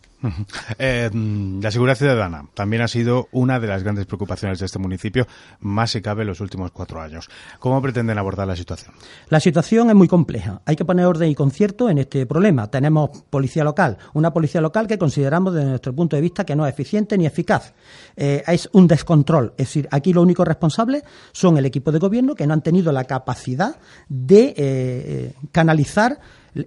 Eh, 0.77 1.09
la 1.13 1.71
seguridad 1.71 1.97
ciudadana 1.97 2.45
también 2.53 2.81
ha 2.81 2.87
sido 2.87 3.27
una 3.31 3.59
de 3.59 3.67
las 3.67 3.83
grandes 3.83 4.05
preocupaciones 4.05 4.59
de 4.59 4.65
este 4.65 4.79
municipio, 4.79 5.27
más 5.59 5.91
se 5.91 6.01
cabe 6.01 6.21
en 6.21 6.29
los 6.29 6.39
últimos 6.41 6.71
cuatro 6.71 7.01
años. 7.01 7.29
¿Cómo 7.59 7.81
pretenden 7.81 8.17
abordar 8.17 8.47
la 8.47 8.55
situación? 8.55 8.93
La 9.29 9.39
situación 9.39 9.89
es 9.89 9.95
muy 9.95 10.07
compleja. 10.07 10.61
Hay 10.65 10.75
que 10.75 10.85
poner 10.85 11.05
orden 11.05 11.29
y 11.29 11.35
concierto 11.35 11.89
en 11.89 11.97
este 11.99 12.25
problema. 12.25 12.69
Tenemos 12.69 13.09
policía 13.29 13.63
local, 13.63 13.97
una 14.13 14.31
policía 14.31 14.61
local 14.61 14.87
que 14.87 14.97
consideramos 14.97 15.53
desde 15.53 15.69
nuestro 15.69 15.93
punto 15.93 16.15
de 16.15 16.21
vista 16.21 16.45
que 16.45 16.55
no 16.55 16.65
es 16.65 16.73
eficiente 16.73 17.17
ni 17.17 17.25
eficaz. 17.25 17.73
Eh, 18.15 18.43
es 18.47 18.69
un 18.73 18.87
descontrol. 18.87 19.53
Es 19.57 19.67
decir, 19.67 19.87
aquí 19.91 20.13
lo 20.13 20.21
único 20.21 20.45
responsable 20.45 21.03
son 21.31 21.57
el 21.57 21.65
equipo 21.65 21.91
de 21.91 21.99
gobierno 21.99 22.35
que 22.35 22.47
no 22.47 22.53
han 22.53 22.61
tenido 22.61 22.91
la 22.91 23.03
capacidad 23.05 23.75
de 24.07 24.53
eh, 24.57 25.33
canalizar 25.51 26.19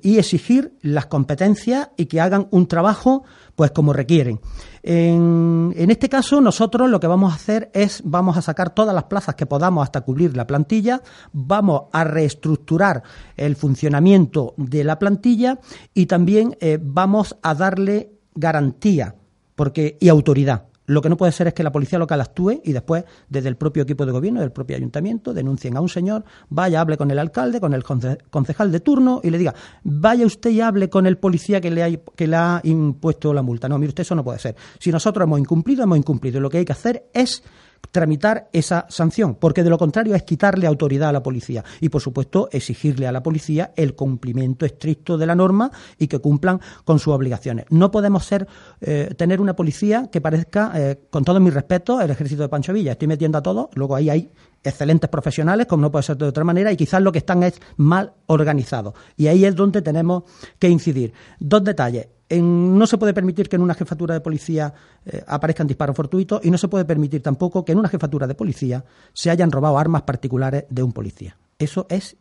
y 0.02 0.19
exigir 0.19 0.73
las 0.83 1.07
competencias 1.07 1.90
y 1.97 2.07
que 2.07 2.21
hagan 2.21 2.49
un 2.50 2.66
trabajo 2.66 3.25
pues 3.57 3.73
como 3.73 3.93
requieren. 3.93 4.39
En, 4.83 5.73
este 5.91 6.09
caso, 6.09 6.41
nosotros 6.41 6.89
lo 6.89 7.01
que 7.01 7.09
vamos 7.09 7.33
a 7.33 7.37
hacer 7.37 7.71
es, 7.75 8.03
vamos 8.05 8.37
a 8.37 8.43
sacar 8.43 8.71
todas 8.71 8.95
las 8.95 9.05
plazas 9.05 9.35
que 9.35 9.47
podamos 9.47 9.83
hasta 9.83 10.03
cubrir 10.03 10.37
la 10.37 10.47
plantilla, 10.47 11.03
vamos 11.33 11.85
a 11.93 12.05
reestructurar 12.05 13.03
el 13.37 13.57
funcionamiento 13.57 14.55
de 14.59 14.85
la 14.85 14.99
plantilla 14.99 15.59
y 15.93 16.07
también 16.07 16.57
eh, 16.61 16.79
vamos 16.81 17.37
a 17.43 17.55
darle 17.55 18.13
garantía 18.35 19.17
porque, 19.57 19.97
y 20.01 20.09
autoridad. 20.09 20.67
Lo 20.87 21.02
que 21.02 21.09
no 21.09 21.16
puede 21.16 21.33
ser 21.33 21.49
es 21.49 21.55
que 21.55 21.62
la 21.62 21.73
policía 21.73 21.99
local 21.99 22.21
actúe 22.21 22.61
y 22.64 22.73
después, 22.73 23.05
desde 23.28 23.49
el 23.49 23.57
propio 23.57 23.83
equipo 23.83 24.07
de 24.07 24.12
gobierno, 24.12 24.40
del 24.40 24.52
propio 24.52 24.76
ayuntamiento, 24.76 25.35
denuncien 25.35 25.76
a 25.76 25.81
un 25.81 25.88
señor, 25.88 26.25
vaya, 26.49 26.81
hable 26.81 26.97
con 26.97 27.11
el 27.11 27.19
alcalde, 27.19 27.61
con 27.61 27.75
el 27.75 27.83
concejal 27.83 28.73
de 28.73 28.81
turno 28.81 29.21
y 29.23 29.31
le 29.31 29.38
diga, 29.38 29.55
vaya 29.83 30.25
usted 30.25 30.50
y 30.50 30.61
hable 30.61 30.88
con 30.88 31.07
el 31.07 31.19
policía 31.19 31.61
que 31.61 31.71
le 31.71 31.83
ha, 31.83 31.90
que 31.90 32.26
le 32.26 32.37
ha 32.37 32.61
impuesto 32.64 33.35
la 33.35 33.43
multa. 33.43 33.69
No, 33.69 33.78
mire 33.78 33.88
usted, 33.88 34.02
eso 34.02 34.14
no 34.14 34.25
puede 34.25 34.38
ser. 34.38 34.57
Si 34.78 34.90
nosotros 34.90 35.25
hemos 35.25 35.40
incumplido, 35.40 35.83
hemos 35.83 35.99
incumplido. 35.99 36.40
Lo 36.40 36.49
que 36.49 36.59
hay 36.59 36.64
que 36.64 36.73
hacer 36.73 37.07
es 37.12 37.43
tramitar 37.90 38.49
esa 38.52 38.87
sanción, 38.88 39.35
porque 39.35 39.62
de 39.62 39.71
lo 39.71 39.78
contrario 39.78 40.14
es 40.14 40.23
quitarle 40.23 40.66
autoridad 40.66 41.09
a 41.09 41.12
la 41.12 41.23
policía 41.23 41.64
y, 41.81 41.88
por 41.88 42.00
supuesto, 42.00 42.49
exigirle 42.52 43.07
a 43.07 43.12
la 43.12 43.23
policía 43.23 43.73
el 43.76 43.95
cumplimiento 43.95 44.66
estricto 44.66 45.19
de 45.19 45.26
la 45.26 45.35
norma 45.35 45.71
y 45.99 46.07
que 46.09 46.19
cumplan 46.19 46.61
con 46.85 46.99
sus 46.99 47.12
obligaciones. 47.14 47.66
No 47.71 47.90
podemos 47.90 48.25
ser 48.25 48.47
eh, 48.81 49.14
tener 49.16 49.40
una 49.40 49.57
policía 49.57 50.09
que 50.11 50.21
parezca, 50.21 50.73
eh, 50.75 51.00
con 51.11 51.25
todo 51.25 51.40
mi 51.40 51.50
respeto, 51.50 52.00
el 52.00 52.11
ejército 52.11 52.43
de 52.43 52.49
Pancho 52.49 52.73
Villa. 52.73 52.93
Estoy 52.93 53.09
metiendo 53.09 53.38
a 53.38 53.43
todos, 53.43 53.69
luego 53.75 53.97
ahí 53.97 54.11
hay 54.11 54.31
excelentes 54.62 55.09
profesionales, 55.09 55.66
como 55.66 55.83
no 55.83 55.90
puede 55.90 56.02
ser 56.02 56.16
de 56.16 56.26
otra 56.26 56.45
manera, 56.45 56.73
y 56.73 56.76
quizás 56.76 57.00
lo 57.00 57.12
que 57.12 57.19
están 57.19 57.43
es 57.43 57.61
mal 57.76 58.12
organizados. 58.26 58.95
Y 59.16 59.28
ahí 59.28 59.45
es 59.45 59.55
donde 59.55 59.83
tenemos 59.83 60.25
que 60.59 60.69
incidir. 60.69 61.12
Dos 61.38 61.62
detalles 61.64 62.09
no 62.30 62.87
se 62.87 62.99
puede 62.99 63.14
permitir 63.14 63.49
que 63.49 63.56
en 63.56 63.62
una 63.62 63.75
jefatura 63.75 64.14
de 64.14 64.21
policía 64.21 64.73
eh, 65.04 65.23
aparezcan 65.26 65.66
disparos 65.66 65.95
fortuitos 65.95 66.45
y 66.45 66.50
no 66.50 66.59
se 66.59 66.68
puede 66.68 66.85
permitir 66.85 67.23
tampoco 67.23 67.64
que 67.64 67.73
en 67.73 67.78
una 67.78 67.88
jefatura 67.88 68.26
de 68.26 68.35
policía 68.35 68.85
se 69.12 69.30
hayan 69.30 69.52
robado 69.52 69.78
armas 69.78 70.02
particulares 70.02 70.64
de 70.68 70.83
un 70.83 70.92
policía. 70.92 71.37
Eso 71.59 71.87
es 71.88 72.16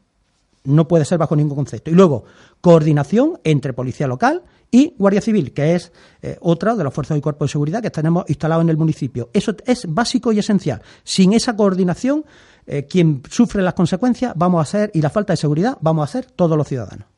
no 0.66 0.88
puede 0.88 1.06
ser 1.06 1.18
bajo 1.18 1.36
ningún 1.36 1.56
concepto. 1.56 1.92
Y 1.92 1.94
luego, 1.94 2.26
coordinación 2.62 3.40
entre 3.44 3.74
policía 3.74 4.08
local 4.08 4.44
y 4.72 4.94
Guardia 4.98 5.22
Civil, 5.22 5.54
que 5.54 5.76
es 5.76 5.92
eh, 6.22 6.38
otra 6.42 6.76
de 6.76 6.84
las 6.84 6.94
fuerzas 6.94 7.18
y 7.18 7.22
cuerpos 7.22 7.50
de 7.50 7.52
seguridad 7.54 7.82
que 7.82 7.92
tenemos 7.92 8.26
instalados 8.28 8.64
en 8.64 8.70
el 8.70 8.78
municipio. 8.78 9.30
Eso 9.34 9.56
es 9.66 9.86
básico 9.88 10.32
y 10.32 10.40
esencial. 10.40 10.82
Sin 11.04 11.34
esa 11.34 11.56
coordinación, 11.56 12.26
eh, 12.66 12.86
quien 12.86 13.22
sufre 13.30 13.62
las 13.62 13.76
consecuencias 13.76 14.34
vamos 14.36 14.62
a 14.62 14.66
ser, 14.66 14.92
y 14.94 15.02
la 15.02 15.10
falta 15.10 15.34
de 15.34 15.38
seguridad, 15.38 15.78
vamos 15.82 16.10
a 16.10 16.12
ser 16.12 16.26
todos 16.32 16.58
los 16.58 16.68
ciudadanos. 16.68 17.15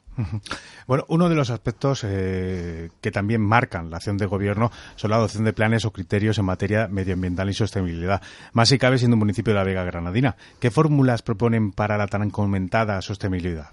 Bueno, 0.88 1.06
uno 1.10 1.30
de 1.30 1.36
los 1.36 1.50
aspectos 1.50 2.04
eh, 2.04 2.90
que 3.02 3.12
también 3.12 3.42
marcan 3.42 3.90
la 3.90 3.98
acción 3.98 4.18
de 4.18 4.26
gobierno 4.26 4.72
son 4.96 5.12
la 5.12 5.18
adopción 5.18 5.44
de 5.44 5.54
planes 5.54 5.86
o 5.86 5.92
criterios 5.92 6.38
en 6.38 6.46
materia 6.46 6.88
medioambiental 6.88 7.50
y 7.50 7.54
sostenibilidad. 7.54 8.22
Más 8.54 8.70
si 8.70 8.78
cabe 8.78 8.98
siendo 8.98 9.16
un 9.16 9.20
municipio 9.20 9.54
de 9.54 9.60
la 9.60 9.66
Vega 9.66 9.84
Granadina. 9.84 10.36
¿Qué 10.60 10.72
fórmulas 10.72 11.22
proponen 11.22 11.72
para 11.72 11.98
la 11.98 12.08
tan 12.08 12.30
comentada 12.30 13.02
sostenibilidad? 13.02 13.70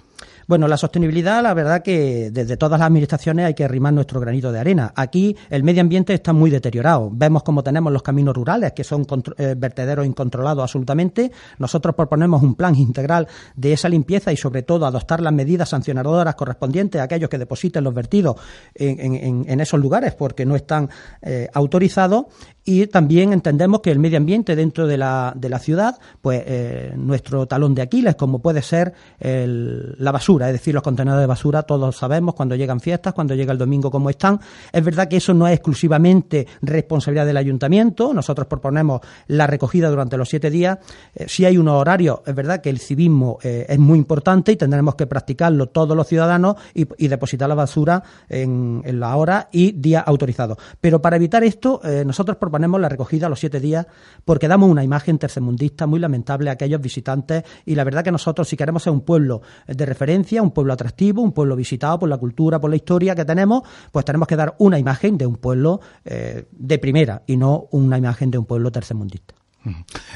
Bueno, 0.47 0.69
la 0.69 0.77
sostenibilidad, 0.77 1.43
la 1.43 1.55
verdad 1.55 1.83
que 1.83 2.31
desde 2.31 2.57
todas 2.57 2.79
las 2.79 2.87
administraciones 2.87 3.47
hay 3.47 3.55
que 3.55 3.65
arrimar 3.65 3.93
nuestro 3.93 4.21
granito 4.21 4.53
de 4.53 4.59
arena. 4.59 4.93
Aquí 4.95 5.37
el 5.51 5.63
medio 5.63 5.81
ambiente 5.81 6.15
está 6.15 6.33
muy 6.33 6.51
deteriorado. 6.51 7.11
Vemos 7.13 7.43
cómo 7.43 7.63
tenemos 7.63 7.93
los 7.93 8.03
caminos 8.03 8.35
rurales, 8.35 8.73
que 8.73 8.85
son 8.85 9.07
eh, 9.39 9.55
vertederos 9.57 10.07
incontrolados 10.07 10.63
absolutamente. 10.63 11.31
Nosotros 11.59 11.95
proponemos 11.95 12.43
un 12.43 12.55
plan 12.55 12.75
integral 12.75 13.27
de 13.57 13.73
esa 13.73 13.89
limpieza 13.89 14.33
y, 14.33 14.37
sobre 14.37 14.63
todo, 14.63 14.87
adoptar 14.87 15.21
las 15.21 15.33
medidas 15.33 15.71
sancionadoras 15.71 16.35
correspondientes 16.35 17.01
a 17.01 17.05
aquellos 17.05 17.31
que 17.31 17.39
depositen 17.39 17.85
los 17.85 17.95
vertidos 17.95 18.37
en, 18.75 19.61
esos 19.61 19.81
lugares 19.81 20.15
porque 20.15 20.45
no 20.45 20.57
están 20.57 20.91
eh, 21.23 21.49
autorizados 21.55 22.27
y 22.65 22.87
también 22.87 23.33
entendemos 23.33 23.81
que 23.81 23.91
el 23.91 23.99
medio 23.99 24.17
ambiente 24.17 24.57
dentro 24.57 24.87
de 24.87 24.97
la, 24.97 25.35
de 25.37 25.51
la 25.51 25.59
ciudad, 25.59 25.99
pues 26.23 26.43
eh, 26.47 26.95
nuestro 26.97 27.47
talón 27.47 27.75
de 27.75 27.83
Aquiles, 27.83 28.15
como 28.15 28.41
puede 28.41 28.63
ser 28.63 28.95
la 29.19 30.13
basura, 30.13 30.49
es 30.49 30.55
decir, 30.55 30.75
los 30.75 30.83
contenedores 30.83 31.23
de 31.23 31.27
basura, 31.27 31.63
todos 31.63 31.97
sabemos 31.97 32.35
cuando 32.35 32.55
llegan 32.55 32.81
fiestas, 32.81 33.13
cuando 33.13 33.35
llega 33.35 33.53
el 33.53 33.59
domingo, 33.59 33.91
cómo 33.91 34.09
están. 34.09 34.41
Es 34.73 34.85
verdad 34.85 35.09
que 35.09 35.17
eso 35.17 35.35
no 35.35 35.47
es 35.47 35.55
exclusivamente 35.55 36.47
responsabilidad 36.63 37.27
del 37.27 37.37
ayuntamiento, 37.37 38.15
nosotros 38.15 38.47
proponemos 38.47 39.01
la 39.27 39.47
recogida 39.47 39.91
durante 39.91 40.17
los 40.17 40.29
siete 40.29 40.51
días. 40.51 40.79
Eh, 41.15 41.27
si 41.29 41.45
hay 41.45 41.59
unos 41.59 41.75
horarios, 41.75 42.21
es 42.27 42.35
verdad 42.35 42.61
que 42.61 42.71
el 42.71 42.79
civismo 42.79 43.39
eh, 43.43 43.67
es 43.69 43.79
muy 43.79 43.99
importante 43.99 44.53
y 44.53 44.57
tendremos 44.57 44.95
que 44.95 45.07
practicarlo 45.07 45.69
todos 45.69 45.97
los 45.97 46.07
ciudadanos 46.07 46.57
y, 46.73 46.85
depositar 47.09 47.49
la 47.49 47.55
basura 47.55 48.03
en, 48.29 48.83
la 48.99 49.15
hora 49.17 49.49
y 49.53 49.73
día 49.73 50.01
autorizado. 50.01 50.57
Pero 50.81 51.01
para 51.01 51.17
evitar 51.17 51.45
esto, 51.45 51.81
nosotros 52.05 52.39
proponemos 52.39 52.54
ponemos 52.55 52.81
la 52.81 52.89
recogida 52.89 53.27
a 53.27 53.29
los 53.29 53.41
siete 53.41 53.59
días 53.59 53.85
porque 54.25 54.47
damos 54.47 54.71
una 54.71 54.85
imagen 54.85 55.19
tercermundista 55.19 55.89
muy 55.89 55.99
lamentable 55.99 56.51
a 56.51 56.53
aquellos 56.53 56.81
visitantes 56.81 57.43
y 57.67 57.75
la 57.75 57.83
verdad 57.83 58.05
que 58.05 58.13
nosotros 58.13 58.49
si 58.49 58.57
queremos 58.57 58.85
ser 58.85 58.93
un 58.93 59.01
pueblo 59.01 59.43
de 59.67 59.85
referencia, 59.85 60.41
un 60.41 60.53
pueblo 60.53 60.73
atractivo, 60.73 61.21
un 61.21 61.33
pueblo 61.33 61.57
visitado 61.57 61.99
por 61.99 62.09
la 62.09 62.17
cultura, 62.17 62.61
por 62.61 62.71
la 62.71 62.77
historia 62.77 63.17
que 63.17 63.25
tenemos, 63.25 63.65
pues 63.91 64.05
tenemos 64.05 64.29
que 64.29 64.37
dar 64.37 64.55
una 64.59 64.79
imagen 64.79 65.19
de 65.19 65.27
un 65.27 65.35
pueblo 65.35 65.81
eh, 66.05 66.45
de 66.53 66.79
primera 66.79 67.25
y 67.27 67.37
no 67.37 67.67
una 67.73 67.99
imagen 67.99 68.31
de 68.31 68.39
un 68.39 68.45
pueblo 68.45 68.71
tercermundista. 68.71 69.35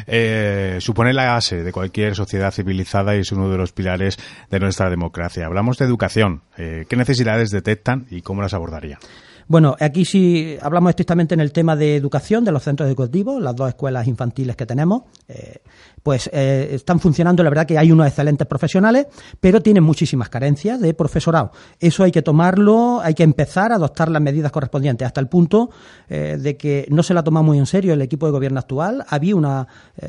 Eh, 0.07 0.79
supone 0.81 1.13
la 1.13 1.33
base 1.33 1.65
de 1.65 1.73
cualquier 1.73 2.15
sociedad 2.15 2.53
civilizada 2.53 3.17
y 3.17 3.21
es 3.21 3.33
uno 3.33 3.51
de 3.51 3.57
los 3.57 3.73
pilares 3.73 4.17
de 4.49 4.61
nuestra 4.61 4.91
democracia. 4.91 5.47
Hablamos 5.47 5.77
de 5.79 5.87
educación. 5.87 6.43
Eh, 6.57 6.87
¿Qué 6.89 6.95
necesidades 6.95 7.51
detectan 7.51 8.07
y 8.11 8.23
cómo 8.23 8.43
las 8.43 8.55
abordarían? 8.55 9.01
Bueno, 9.49 9.77
aquí 9.81 10.05
sí 10.05 10.59
hablamos 10.61 10.91
estrictamente 10.91 11.33
en 11.33 11.41
el 11.41 11.53
tema 11.53 11.75
de 11.75 11.97
educación 11.97 12.45
de 12.45 12.53
los 12.53 12.63
centros 12.63 12.87
educativos, 12.87 13.41
las 13.41 13.57
dos 13.57 13.71
escuelas 13.71 14.07
infantiles 14.07 14.55
que 14.57 14.67
tenemos. 14.67 15.05
Eh, 15.27 15.63
pues 16.03 16.29
eh, 16.35 16.69
están 16.73 17.01
funcionando, 17.01 17.43
la 17.43 17.49
verdad 17.49 17.67
que 17.67 17.79
hay 17.79 17.91
unos 17.91 18.07
excelentes 18.07 18.47
profesionales, 18.47 19.07
pero 19.41 19.63
tienen 19.63 19.83
muchísimas 19.85 20.29
carencias 20.29 20.79
de 20.81 20.93
profesorado. 20.93 21.53
Eso 21.81 22.05
hay 22.05 22.13
que 22.13 22.21
tomarlo, 22.21 23.01
hay 23.03 23.15
que 23.15 23.23
empezar 23.23 23.73
a 23.73 23.77
adoptar 23.77 24.11
las 24.11 24.21
medidas 24.21 24.53
correspondientes, 24.53 25.07
hasta 25.07 25.21
el 25.21 25.29
punto 25.29 25.71
eh, 26.11 26.37
de 26.39 26.59
que 26.59 26.87
no 26.91 27.03
se 27.03 27.15
la 27.15 27.25
toma 27.25 27.41
muy 27.41 27.57
en 27.57 27.67
serio 27.67 27.95
el 27.95 28.03
equipo 28.03 28.27
de 28.27 28.33
gobierno 28.33 28.61
actual. 28.61 29.05
Había 29.09 29.35
una 29.35 29.67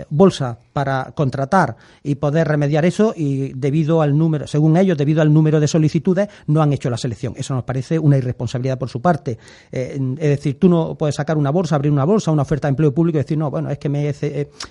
bolsa 0.10 0.58
para 0.74 1.12
contratar 1.16 1.76
y 2.04 2.16
poder 2.16 2.48
remediar 2.48 2.86
eso 2.86 3.14
y 3.16 3.54
debido 3.54 4.02
al 4.02 4.18
número, 4.18 4.48
según 4.48 4.78
ellos, 4.78 4.98
debido 4.98 5.22
al 5.22 5.34
número 5.34 5.60
de 5.60 5.68
solicitudes, 5.68 6.30
no 6.48 6.62
han 6.62 6.72
hecho 6.74 6.90
la 6.90 6.98
selección. 6.98 7.34
Eso 7.36 7.54
nos 7.54 7.64
parece 7.64 8.00
una 8.00 8.18
irresponsabilidad 8.18 8.78
por 8.78 8.90
su 8.90 9.02
parte. 9.02 9.29
Es 9.72 10.18
decir, 10.18 10.60
tú 10.60 10.70
no 10.70 10.96
puedes 10.96 11.16
sacar 11.16 11.38
una 11.38 11.50
bolsa, 11.50 11.76
abrir 11.76 11.92
una 11.92 12.06
bolsa, 12.06 12.32
una 12.32 12.44
oferta 12.44 12.68
de 12.68 12.72
empleo 12.72 12.94
público 12.94 13.18
y 13.18 13.22
decir, 13.22 13.38
no, 13.38 13.50
bueno, 13.52 13.70
es 13.70 13.78
que 13.78 13.90
me, 13.90 14.14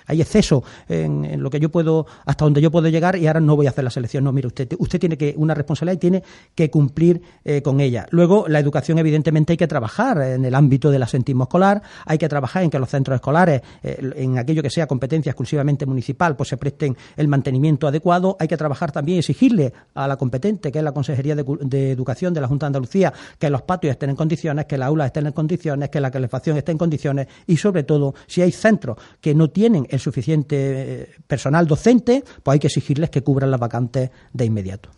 hay 0.05 0.21
exceso 0.21 0.63
en, 0.87 1.41
lo 1.41 1.49
que 1.49 1.59
yo 1.59 1.69
puedo, 1.69 2.05
hasta 2.25 2.45
donde 2.45 2.61
yo 2.61 2.71
puedo 2.71 2.87
llegar 2.87 3.15
y 3.15 3.27
ahora 3.27 3.39
no 3.39 3.55
voy 3.55 3.67
a 3.67 3.69
hacer 3.69 3.83
la 3.83 3.89
selección. 3.89 4.23
No, 4.23 4.31
mire, 4.31 4.47
usted, 4.47 4.69
usted 4.77 4.99
tiene 4.99 5.17
que, 5.17 5.33
una 5.37 5.53
responsabilidad 5.53 5.95
y 5.95 5.99
tiene 5.99 6.23
que 6.55 6.69
cumplir 6.69 7.21
eh, 7.43 7.61
con 7.61 7.79
ella. 7.79 8.07
Luego, 8.11 8.45
la 8.47 8.59
educación, 8.59 8.99
evidentemente, 8.99 9.53
hay 9.53 9.57
que 9.57 9.67
trabajar 9.67 10.21
en 10.21 10.45
el 10.45 10.55
ámbito 10.55 10.91
del 10.91 11.03
asentismo 11.03 11.43
escolar, 11.43 11.81
hay 12.05 12.17
que 12.17 12.29
trabajar 12.29 12.63
en 12.63 12.69
que 12.69 12.79
los 12.79 12.89
centros 12.89 13.15
escolares, 13.15 13.61
eh, 13.83 14.11
en 14.15 14.37
aquello 14.37 14.61
que 14.61 14.69
sea 14.69 14.87
competencia 14.87 15.31
exclusivamente 15.31 15.85
municipal, 15.85 16.35
pues 16.35 16.49
se 16.49 16.57
presten 16.57 16.95
el 17.17 17.27
mantenimiento 17.27 17.87
adecuado, 17.87 18.35
hay 18.39 18.47
que 18.47 18.57
trabajar 18.57 18.91
también, 18.91 19.19
exigirle 19.19 19.73
a 19.93 20.07
la 20.07 20.17
competente, 20.17 20.71
que 20.71 20.79
es 20.79 20.83
la 20.83 20.91
Consejería 20.91 21.35
de, 21.35 21.45
de 21.61 21.91
Educación 21.91 22.33
de 22.33 22.41
la 22.41 22.47
Junta 22.47 22.65
de 22.65 22.67
Andalucía, 22.67 23.13
que 23.37 23.49
los 23.49 23.61
patios 23.61 23.91
estén 23.91 24.09
en 24.09 24.15
condiciones, 24.15 24.48
que 24.65 24.77
las 24.77 24.87
aulas 24.87 25.07
estén 25.07 25.27
en 25.27 25.33
condiciones, 25.33 25.89
que 25.89 25.99
la 25.99 26.11
calefacción 26.11 26.57
esté 26.57 26.71
en 26.71 26.77
condiciones 26.77 27.27
y, 27.47 27.57
sobre 27.57 27.83
todo, 27.83 28.15
si 28.27 28.41
hay 28.41 28.51
centros 28.51 28.97
que 29.21 29.33
no 29.33 29.49
tienen 29.49 29.87
el 29.89 29.99
suficiente 29.99 31.09
personal 31.27 31.67
docente, 31.67 32.23
pues 32.43 32.53
hay 32.53 32.59
que 32.59 32.67
exigirles 32.67 33.09
que 33.09 33.21
cubran 33.21 33.51
las 33.51 33.59
vacantes 33.59 34.09
de 34.33 34.45
inmediato. 34.45 34.89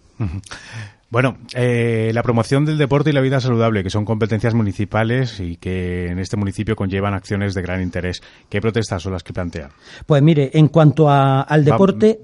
Bueno, 1.11 1.37
eh, 1.53 2.11
la 2.13 2.23
promoción 2.23 2.63
del 2.63 2.77
deporte 2.77 3.09
y 3.09 3.13
la 3.13 3.19
vida 3.19 3.41
saludable, 3.41 3.83
que 3.83 3.89
son 3.89 4.05
competencias 4.05 4.53
municipales 4.53 5.41
y 5.41 5.57
que 5.57 6.07
en 6.07 6.19
este 6.19 6.37
municipio 6.37 6.77
conllevan 6.77 7.13
acciones 7.13 7.53
de 7.53 7.61
gran 7.61 7.81
interés. 7.81 8.23
¿Qué 8.49 8.61
protestas 8.61 9.03
son 9.03 9.11
las 9.11 9.21
que 9.21 9.33
plantean? 9.33 9.71
Pues 10.05 10.21
mire, 10.21 10.51
en 10.53 10.69
cuanto 10.69 11.09
al 11.09 11.65
deporte... 11.65 12.17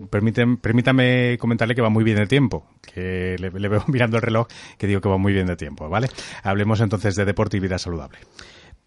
permítame 0.62 1.38
comentarle 1.38 1.76
que 1.76 1.82
va 1.82 1.90
muy 1.90 2.06
bien 2.06 2.16
de 2.16 2.28
tiempo, 2.28 2.66
que 2.82 3.36
le, 3.38 3.52
le 3.52 3.68
veo 3.68 3.84
mirando 3.88 4.16
el 4.16 4.24
reloj 4.24 4.48
que 4.78 4.88
digo 4.88 5.02
que 5.02 5.10
va 5.10 5.18
muy 5.18 5.34
bien 5.34 5.48
de 5.48 5.58
tiempo, 5.58 5.90
¿vale? 5.90 6.08
Hablemos 6.44 6.80
entonces 6.80 7.16
de 7.16 7.26
deporte 7.26 7.58
y 7.58 7.60
vida 7.60 7.78
saludable. 7.78 8.20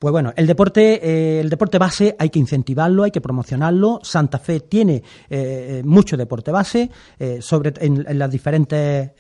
Pues 0.00 0.12
bueno, 0.12 0.32
el 0.34 0.46
deporte, 0.46 0.98
eh, 1.06 1.40
el 1.40 1.50
deporte 1.50 1.76
base 1.76 2.16
hay 2.18 2.30
que 2.30 2.38
incentivarlo, 2.38 3.02
hay 3.02 3.10
que 3.10 3.20
promocionarlo. 3.20 4.00
Santa 4.02 4.38
Fe 4.38 4.60
tiene 4.60 4.94
eh, 4.94 5.02
eh, 5.28 5.82
mucho 5.84 6.16
deporte 6.16 6.50
base, 6.50 6.90
sobre 7.40 7.74
en, 7.84 8.18
las 8.18 8.30
diferentes 8.30 9.10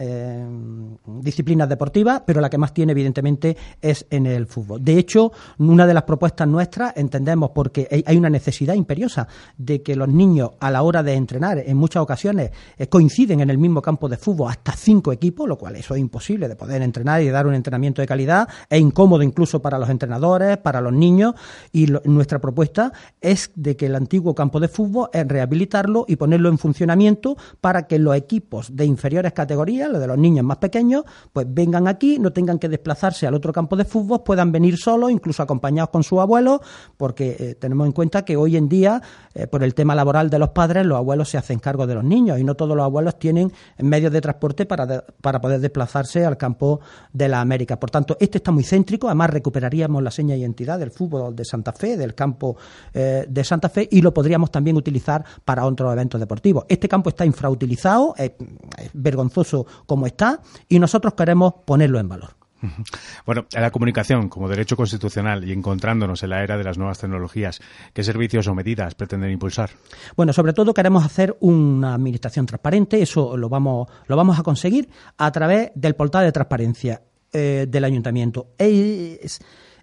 disciplinas 1.06 1.68
deportivas, 1.68 2.22
pero 2.26 2.40
la 2.40 2.48
que 2.48 2.56
más 2.56 2.72
tiene 2.72 2.92
evidentemente 2.92 3.54
es 3.82 4.06
en 4.08 4.24
el 4.24 4.46
fútbol. 4.46 4.82
De 4.82 4.96
hecho, 4.96 5.32
una 5.58 5.86
de 5.86 5.92
las 5.92 6.04
propuestas 6.04 6.48
nuestras 6.48 6.96
entendemos 6.96 7.50
porque 7.50 8.02
hay 8.06 8.16
una 8.16 8.30
necesidad 8.30 8.72
imperiosa 8.72 9.28
de 9.58 9.82
que 9.82 9.94
los 9.94 10.08
niños 10.08 10.52
a 10.60 10.70
la 10.70 10.82
hora 10.82 11.02
de 11.02 11.12
entrenar, 11.12 11.58
en 11.58 11.76
muchas 11.76 12.02
ocasiones 12.02 12.52
coinciden 12.88 13.40
en 13.40 13.50
el 13.50 13.58
mismo 13.58 13.82
campo 13.82 14.08
de 14.08 14.16
fútbol 14.16 14.50
hasta 14.50 14.72
cinco 14.72 15.12
equipos, 15.12 15.46
lo 15.46 15.58
cual 15.58 15.76
eso 15.76 15.94
es 15.94 16.00
imposible 16.00 16.48
de 16.48 16.56
poder 16.56 16.80
entrenar 16.80 17.20
y 17.20 17.26
de 17.26 17.32
dar 17.32 17.46
un 17.46 17.54
entrenamiento 17.54 18.00
de 18.00 18.08
calidad, 18.08 18.48
es 18.70 18.80
incómodo 18.80 19.22
incluso 19.22 19.60
para 19.60 19.78
los 19.78 19.90
entrenadores 19.90 20.56
para 20.69 20.69
los 20.80 20.92
niños 20.92 21.34
y 21.72 21.86
nuestra 22.04 22.38
propuesta 22.38 22.92
es 23.20 23.50
de 23.56 23.76
que 23.76 23.86
el 23.86 23.96
antiguo 23.96 24.34
campo 24.34 24.60
de 24.60 24.68
fútbol 24.68 25.08
es 25.12 25.26
rehabilitarlo 25.26 26.04
y 26.06 26.16
ponerlo 26.16 26.48
en 26.48 26.58
funcionamiento 26.58 27.36
para 27.60 27.86
que 27.86 27.98
los 27.98 28.14
equipos 28.14 28.76
de 28.76 28.84
inferiores 28.84 29.32
categorías, 29.32 29.90
los 29.90 30.00
de 30.00 30.06
los 30.06 30.18
niños 30.18 30.44
más 30.44 30.58
pequeños, 30.58 31.04
pues 31.32 31.46
vengan 31.48 31.88
aquí, 31.88 32.18
no 32.18 32.32
tengan 32.32 32.58
que 32.58 32.68
desplazarse 32.68 33.26
al 33.26 33.34
otro 33.34 33.52
campo 33.52 33.76
de 33.76 33.84
fútbol, 33.84 34.22
puedan 34.22 34.52
venir 34.52 34.76
solos, 34.76 35.10
incluso 35.10 35.42
acompañados 35.42 35.90
con 35.90 36.02
sus 36.02 36.18
abuelos, 36.18 36.60
porque 36.96 37.36
eh, 37.38 37.54
tenemos 37.54 37.86
en 37.86 37.92
cuenta 37.92 38.24
que 38.24 38.36
hoy 38.36 38.56
en 38.56 38.68
día, 38.68 39.02
eh, 39.34 39.46
por 39.46 39.62
el 39.64 39.74
tema 39.74 39.94
laboral 39.94 40.30
de 40.30 40.38
los 40.38 40.50
padres, 40.50 40.86
los 40.86 40.98
abuelos 40.98 41.28
se 41.28 41.38
hacen 41.38 41.58
cargo 41.58 41.86
de 41.86 41.94
los 41.94 42.04
niños 42.04 42.38
y 42.38 42.44
no 42.44 42.54
todos 42.54 42.76
los 42.76 42.84
abuelos 42.84 43.18
tienen 43.18 43.52
medios 43.78 44.12
de 44.12 44.20
transporte 44.20 44.66
para, 44.66 45.04
para 45.20 45.40
poder 45.40 45.60
desplazarse 45.60 46.24
al 46.24 46.36
campo 46.36 46.80
de 47.12 47.28
la 47.28 47.40
América. 47.40 47.78
Por 47.78 47.90
tanto, 47.90 48.16
este 48.20 48.38
está 48.38 48.50
muy 48.50 48.64
céntrico, 48.64 49.06
además 49.06 49.30
recuperaríamos 49.30 50.02
la 50.02 50.10
seña 50.10 50.36
del 50.60 50.90
fútbol 50.90 51.34
de 51.34 51.44
Santa 51.44 51.72
Fe, 51.72 51.96
del 51.96 52.14
campo 52.14 52.56
eh, 52.92 53.24
de 53.28 53.44
Santa 53.44 53.68
Fe, 53.68 53.88
y 53.90 54.02
lo 54.02 54.12
podríamos 54.12 54.50
también 54.50 54.76
utilizar 54.76 55.24
para 55.44 55.64
otros 55.64 55.92
eventos 55.92 56.20
deportivos. 56.20 56.64
Este 56.68 56.88
campo 56.88 57.10
está 57.10 57.24
infrautilizado, 57.24 58.14
es, 58.16 58.32
vergonzoso 58.92 59.66
como 59.86 60.06
está, 60.06 60.40
y 60.68 60.78
nosotros 60.78 61.14
queremos 61.14 61.54
ponerlo 61.64 61.98
en 61.98 62.08
valor. 62.08 62.40
Bueno, 63.24 63.46
la 63.52 63.70
comunicación 63.70 64.28
como 64.28 64.46
derecho 64.46 64.76
constitucional 64.76 65.48
y 65.48 65.52
encontrándonos 65.52 66.22
en 66.22 66.30
la 66.30 66.42
era 66.42 66.58
de 66.58 66.64
las 66.64 66.76
nuevas 66.76 66.98
tecnologías, 66.98 67.58
¿qué 67.94 68.04
servicios 68.04 68.46
o 68.48 68.54
medidas 68.54 68.94
pretenden 68.94 69.30
impulsar? 69.30 69.70
Bueno, 70.14 70.34
sobre 70.34 70.52
todo 70.52 70.74
queremos 70.74 71.02
hacer 71.02 71.36
una 71.40 71.94
administración 71.94 72.44
transparente, 72.44 73.00
eso 73.00 73.34
lo 73.36 73.48
vamos, 73.48 73.88
lo 74.06 74.16
vamos 74.16 74.38
a 74.38 74.42
conseguir 74.42 74.90
a 75.16 75.32
través 75.32 75.70
del 75.74 75.94
portal 75.94 76.26
de 76.26 76.32
transparencia 76.32 77.00
eh, 77.32 77.66
del 77.68 77.84
ayuntamiento. 77.84 78.48
Es, 78.58 79.40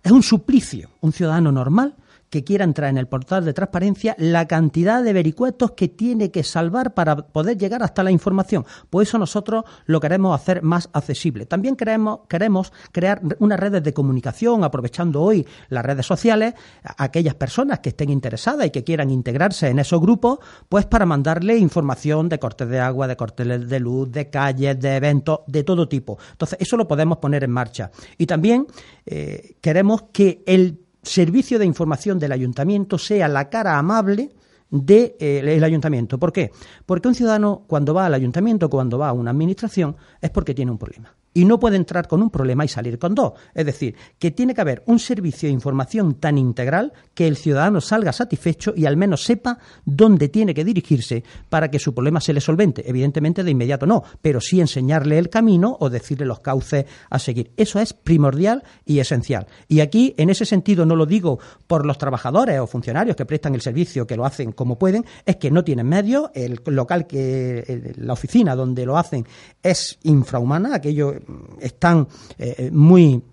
es 0.08 0.12
un 0.14 0.24
suplicio, 0.24 0.90
un 1.02 1.12
ciudadano 1.12 1.52
normal 1.52 1.94
que 2.30 2.44
quiera 2.44 2.64
entrar 2.64 2.90
en 2.90 2.98
el 2.98 3.08
portal 3.08 3.46
de 3.46 3.54
transparencia 3.54 4.16
la 4.18 4.48
cantidad 4.48 5.04
de 5.04 5.14
vericuetos 5.14 5.72
que 5.72 5.88
tiene 5.88 6.32
que 6.32 6.44
salvar 6.44 6.94
para 6.94 7.16
poder 7.16 7.58
llegar 7.58 7.84
hasta 7.84 8.04
la 8.04 8.12
información. 8.12 8.66
Pues 8.90 9.10
eso 9.10 9.18
nosotros 9.18 9.64
lo 9.86 10.00
queremos 10.00 10.40
hacer 10.40 10.62
más 10.62 10.90
accesible. 10.94 11.46
También 11.46 11.76
queremos, 11.76 12.22
queremos 12.28 12.72
crear 12.92 13.22
unas 13.40 13.60
redes 13.60 13.84
de 13.84 13.94
comunicación, 13.94 14.64
aprovechando 14.64 15.22
hoy 15.22 15.46
las 15.70 15.86
redes 15.86 16.06
sociales, 16.06 16.54
a 16.84 17.04
aquellas 17.04 17.36
personas 17.36 17.80
que 17.80 17.90
estén 17.90 18.10
interesadas 18.10 18.68
y 18.68 18.72
que 18.72 18.84
quieran 18.84 19.10
integrarse 19.10 19.68
en 19.70 19.80
esos 19.80 20.02
grupos, 20.02 20.40
pues 20.70 20.86
para 20.86 21.06
mandarle 21.06 21.58
información 21.58 22.30
de 22.30 22.40
cortes 22.40 22.68
de 22.68 22.80
agua, 22.80 23.08
de 23.08 23.16
cortes 23.16 23.70
de 23.70 23.80
luz, 23.80 24.12
de 24.12 24.30
calles, 24.30 24.80
de 24.80 24.96
eventos, 24.96 25.40
de 25.48 25.64
todo 25.64 25.88
tipo. 25.88 26.18
Entonces, 26.32 26.58
eso 26.60 26.78
lo 26.78 26.88
podemos 26.88 27.18
poner 27.18 27.44
en 27.44 27.52
marcha. 27.52 27.92
Y 28.18 28.26
también 28.26 28.68
eh, 29.06 29.58
queremos 29.62 30.04
que 30.12 30.44
el 30.46 30.87
servicio 31.08 31.60
de 31.60 31.66
información 31.66 32.20
del 32.20 32.32
ayuntamiento 32.32 32.98
sea 32.98 33.28
la 33.28 33.50
cara 33.50 33.78
amable 33.78 34.32
del 34.70 35.16
eh, 35.20 35.60
ayuntamiento. 35.64 36.18
¿Por 36.20 36.34
qué? 36.34 36.52
Porque 36.86 37.08
un 37.08 37.16
ciudadano 37.16 37.64
cuando 37.68 37.94
va 37.94 38.06
al 38.06 38.14
ayuntamiento, 38.14 38.70
cuando 38.70 38.98
va 38.98 39.10
a 39.10 39.14
una 39.14 39.32
administración, 39.32 39.96
es 40.22 40.30
porque 40.30 40.54
tiene 40.54 40.72
un 40.72 40.78
problema 40.78 41.16
y 41.38 41.46
no 41.46 41.60
puede 41.60 41.76
entrar 41.76 42.08
con 42.08 42.24
un 42.24 42.32
problema 42.32 42.66
y 42.66 42.68
salir 42.68 42.98
con 42.98 43.14
dos. 43.14 43.34
Es 43.54 43.64
decir, 43.64 43.96
que 44.18 44.32
tiene 44.32 44.56
que 44.56 44.62
haber 44.62 44.82
un 44.88 44.98
servicio 44.98 45.48
de 45.48 45.54
información 45.54 46.16
tan 46.16 46.40
integral 46.40 46.94
que 47.18 47.28
el 47.28 47.36
ciudadano 47.36 47.82
salga 47.82 48.14
satisfecho 48.14 48.76
y 48.78 48.86
al 48.86 48.96
menos 48.96 49.24
sepa 49.24 49.58
dónde 49.84 50.30
tiene 50.30 50.54
que 50.54 50.64
dirigirse 50.64 51.24
para 51.50 51.72
que 51.72 51.80
su 51.80 51.92
problema 51.92 52.22
se 52.22 52.32
le 52.32 52.40
solvente. 52.40 52.88
Evidentemente 52.88 53.44
de 53.44 53.50
inmediato 53.50 53.88
no, 53.88 54.04
pero 54.22 54.40
sí 54.40 54.62
enseñarle 54.62 55.18
el 55.18 55.32
camino 55.32 55.76
o 55.80 55.90
decirle 55.90 56.28
los 56.28 56.42
cauces 56.42 56.86
a 57.10 57.18
seguir. 57.18 57.50
Eso 57.58 57.80
es 57.80 57.94
primordial 57.94 58.64
y 58.86 59.00
esencial. 59.00 59.48
Y 59.68 59.80
aquí, 59.80 60.14
en 60.18 60.30
ese 60.30 60.46
sentido, 60.46 60.86
no 60.86 60.96
lo 60.96 61.08
digo 61.08 61.40
por 61.66 61.88
los 61.88 61.98
trabajadores 61.98 62.60
o 62.60 62.68
funcionarios 62.68 63.16
que 63.16 63.26
prestan 63.26 63.56
el 63.56 63.62
servicio, 63.62 64.06
que 64.06 64.16
lo 64.16 64.24
hacen 64.24 64.52
como 64.52 64.78
pueden, 64.78 65.04
es 65.26 65.38
que 65.38 65.50
no 65.50 65.64
tienen 65.64 65.90
medios, 65.90 66.30
el 66.36 66.62
local 66.68 67.08
que, 67.08 67.96
la 67.98 68.14
oficina 68.14 68.56
donde 68.56 68.86
lo 68.86 68.96
hacen 68.96 69.26
es 69.64 69.98
infrahumana, 70.04 70.76
aquello 70.76 71.16
están 71.60 72.08
eh, 72.38 72.54
eh, 72.60 72.72
muy, 72.72 73.24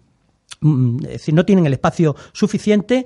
mm, 0.63 1.05
es 1.07 1.31
no 1.35 1.45
tienen 1.45 1.67
el 1.67 1.75
espacio 1.75 2.17
suficiente 2.33 3.05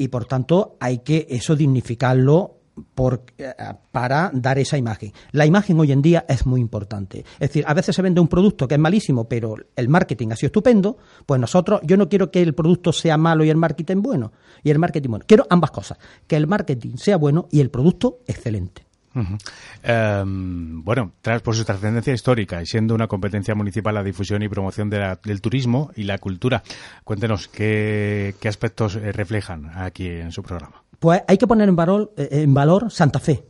y 0.00 0.08
por 0.08 0.24
tanto 0.24 0.78
hay 0.80 1.00
que 1.00 1.26
eso 1.28 1.54
dignificarlo 1.54 2.56
eh, 3.36 3.52
para 3.92 4.30
dar 4.32 4.58
esa 4.58 4.78
imagen. 4.78 5.12
La 5.32 5.44
imagen 5.44 5.78
hoy 5.78 5.92
en 5.92 6.00
día 6.00 6.24
es 6.26 6.46
muy 6.46 6.62
importante. 6.62 7.18
Es 7.34 7.50
decir, 7.50 7.64
a 7.66 7.74
veces 7.74 7.94
se 7.94 8.00
vende 8.00 8.20
un 8.20 8.28
producto 8.28 8.66
que 8.66 8.76
es 8.76 8.80
malísimo, 8.80 9.28
pero 9.28 9.56
el 9.76 9.90
marketing 9.90 10.28
ha 10.30 10.36
sido 10.36 10.46
estupendo. 10.46 10.96
Pues 11.26 11.38
nosotros, 11.38 11.80
yo 11.84 11.98
no 11.98 12.08
quiero 12.08 12.30
que 12.30 12.40
el 12.40 12.54
producto 12.54 12.94
sea 12.94 13.18
malo 13.18 13.44
y 13.44 13.50
el 13.50 13.56
marketing 13.56 14.00
bueno. 14.00 14.32
Y 14.62 14.70
el 14.70 14.78
marketing 14.78 15.10
bueno. 15.10 15.24
Quiero 15.28 15.46
ambas 15.50 15.70
cosas. 15.70 15.98
Que 16.26 16.36
el 16.36 16.46
marketing 16.46 16.96
sea 16.96 17.18
bueno 17.18 17.46
y 17.50 17.60
el 17.60 17.70
producto 17.70 18.20
excelente. 18.26 18.89
Em, 19.82 20.84
bueno, 20.84 21.12
tras 21.20 21.42
por 21.42 21.56
su 21.56 21.64
trascendencia 21.64 22.12
histórica 22.12 22.62
y 22.62 22.66
siendo 22.66 22.94
una 22.94 23.08
competencia 23.08 23.54
municipal 23.54 23.94
la 23.94 24.04
difusión 24.04 24.42
y 24.42 24.48
promoción 24.48 24.88
del 24.90 25.40
turismo 25.40 25.90
y 25.96 26.04
la 26.04 26.18
cultura, 26.18 26.62
cuéntenos 27.04 27.48
qué, 27.48 28.34
aspectos 28.44 28.96
eh, 28.96 29.12
reflejan 29.12 29.70
aquí 29.76 30.06
en 30.06 30.32
su 30.32 30.42
programa. 30.42 30.84
Pues 30.98 31.22
hay 31.26 31.38
que 31.38 31.46
poner 31.46 31.68
en 31.68 31.76
valor, 31.76 32.12
eh, 32.16 32.28
en 32.30 32.54
valor 32.54 32.90
Santa 32.90 33.18
Fe, 33.18 33.44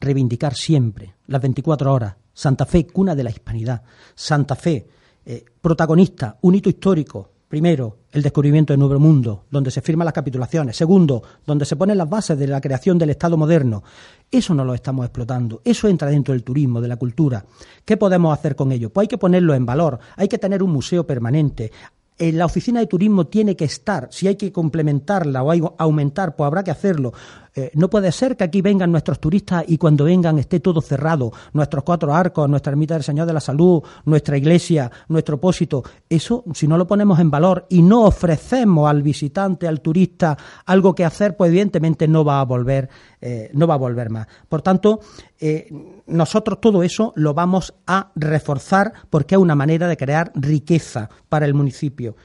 reivindicar 0.00 0.54
siempre 0.54 1.14
las 1.26 1.42
24 1.42 1.92
horas. 1.92 2.16
Santa 2.32 2.66
Fe, 2.66 2.86
cuna 2.86 3.14
de 3.14 3.24
la 3.24 3.30
hispanidad. 3.30 3.82
Santa 4.14 4.56
Fe, 4.56 4.88
eh, 5.24 5.44
protagonista, 5.60 6.38
un 6.42 6.54
hito 6.54 6.68
histórico, 6.68 7.33
Primero, 7.54 7.98
el 8.10 8.20
descubrimiento 8.20 8.72
del 8.72 8.80
Nuevo 8.80 8.98
Mundo, 8.98 9.44
donde 9.48 9.70
se 9.70 9.80
firman 9.80 10.06
las 10.06 10.12
capitulaciones. 10.12 10.76
Segundo, 10.76 11.22
donde 11.46 11.64
se 11.64 11.76
ponen 11.76 11.96
las 11.96 12.10
bases 12.10 12.36
de 12.36 12.48
la 12.48 12.60
creación 12.60 12.98
del 12.98 13.10
Estado 13.10 13.36
moderno. 13.36 13.84
Eso 14.28 14.54
no 14.54 14.64
lo 14.64 14.74
estamos 14.74 15.06
explotando. 15.06 15.62
Eso 15.64 15.86
entra 15.86 16.08
dentro 16.08 16.34
del 16.34 16.42
turismo, 16.42 16.80
de 16.80 16.88
la 16.88 16.96
cultura. 16.96 17.44
¿Qué 17.84 17.96
podemos 17.96 18.36
hacer 18.36 18.56
con 18.56 18.72
ello? 18.72 18.90
Pues 18.90 19.04
hay 19.04 19.08
que 19.08 19.18
ponerlo 19.18 19.54
en 19.54 19.64
valor. 19.64 20.00
Hay 20.16 20.26
que 20.26 20.38
tener 20.38 20.64
un 20.64 20.72
museo 20.72 21.06
permanente. 21.06 21.70
En 22.18 22.38
la 22.38 22.46
oficina 22.46 22.80
de 22.80 22.88
turismo 22.88 23.28
tiene 23.28 23.54
que 23.54 23.66
estar. 23.66 24.08
Si 24.10 24.26
hay 24.26 24.34
que 24.34 24.50
complementarla 24.50 25.44
o 25.44 25.52
hay 25.52 25.62
aumentar, 25.78 26.34
pues 26.34 26.48
habrá 26.48 26.64
que 26.64 26.72
hacerlo. 26.72 27.12
Eh, 27.56 27.70
no 27.74 27.88
puede 27.88 28.10
ser 28.10 28.36
que 28.36 28.42
aquí 28.42 28.62
vengan 28.62 28.90
nuestros 28.90 29.20
turistas 29.20 29.64
y 29.68 29.78
cuando 29.78 30.04
vengan 30.04 30.38
esté 30.40 30.58
todo 30.58 30.80
cerrado, 30.80 31.32
nuestros 31.52 31.84
cuatro 31.84 32.12
arcos, 32.12 32.48
nuestra 32.50 32.72
ermita 32.72 32.94
del 32.94 33.04
Señor 33.04 33.28
de 33.28 33.32
la 33.32 33.40
Salud, 33.40 33.80
nuestra 34.06 34.36
iglesia, 34.36 34.90
nuestro 35.08 35.38
pósito. 35.38 35.84
Eso, 36.08 36.42
si 36.52 36.66
no 36.66 36.76
lo 36.76 36.86
ponemos 36.86 37.20
en 37.20 37.30
valor 37.30 37.66
y 37.68 37.82
no 37.82 38.02
ofrecemos 38.02 38.90
al 38.90 39.02
visitante, 39.02 39.68
al 39.68 39.80
turista, 39.80 40.36
algo 40.66 40.96
que 40.96 41.04
hacer, 41.04 41.36
pues 41.36 41.50
evidentemente 41.50 42.08
no 42.08 42.24
va 42.24 42.40
a 42.40 42.44
volver, 42.44 42.88
eh, 43.20 43.50
no 43.54 43.68
va 43.68 43.74
a 43.74 43.78
volver 43.78 44.10
más. 44.10 44.26
Por 44.48 44.60
tanto, 44.60 44.98
eh, 45.38 45.68
nosotros 46.06 46.60
todo 46.60 46.82
eso 46.82 47.12
lo 47.14 47.34
vamos 47.34 47.74
a 47.86 48.10
reforzar 48.16 48.92
porque 49.10 49.36
es 49.36 49.40
una 49.40 49.54
manera 49.54 49.86
de 49.86 49.96
crear 49.96 50.32
riqueza 50.34 51.08
para 51.28 51.46
el 51.46 51.54
municipio. 51.54 52.16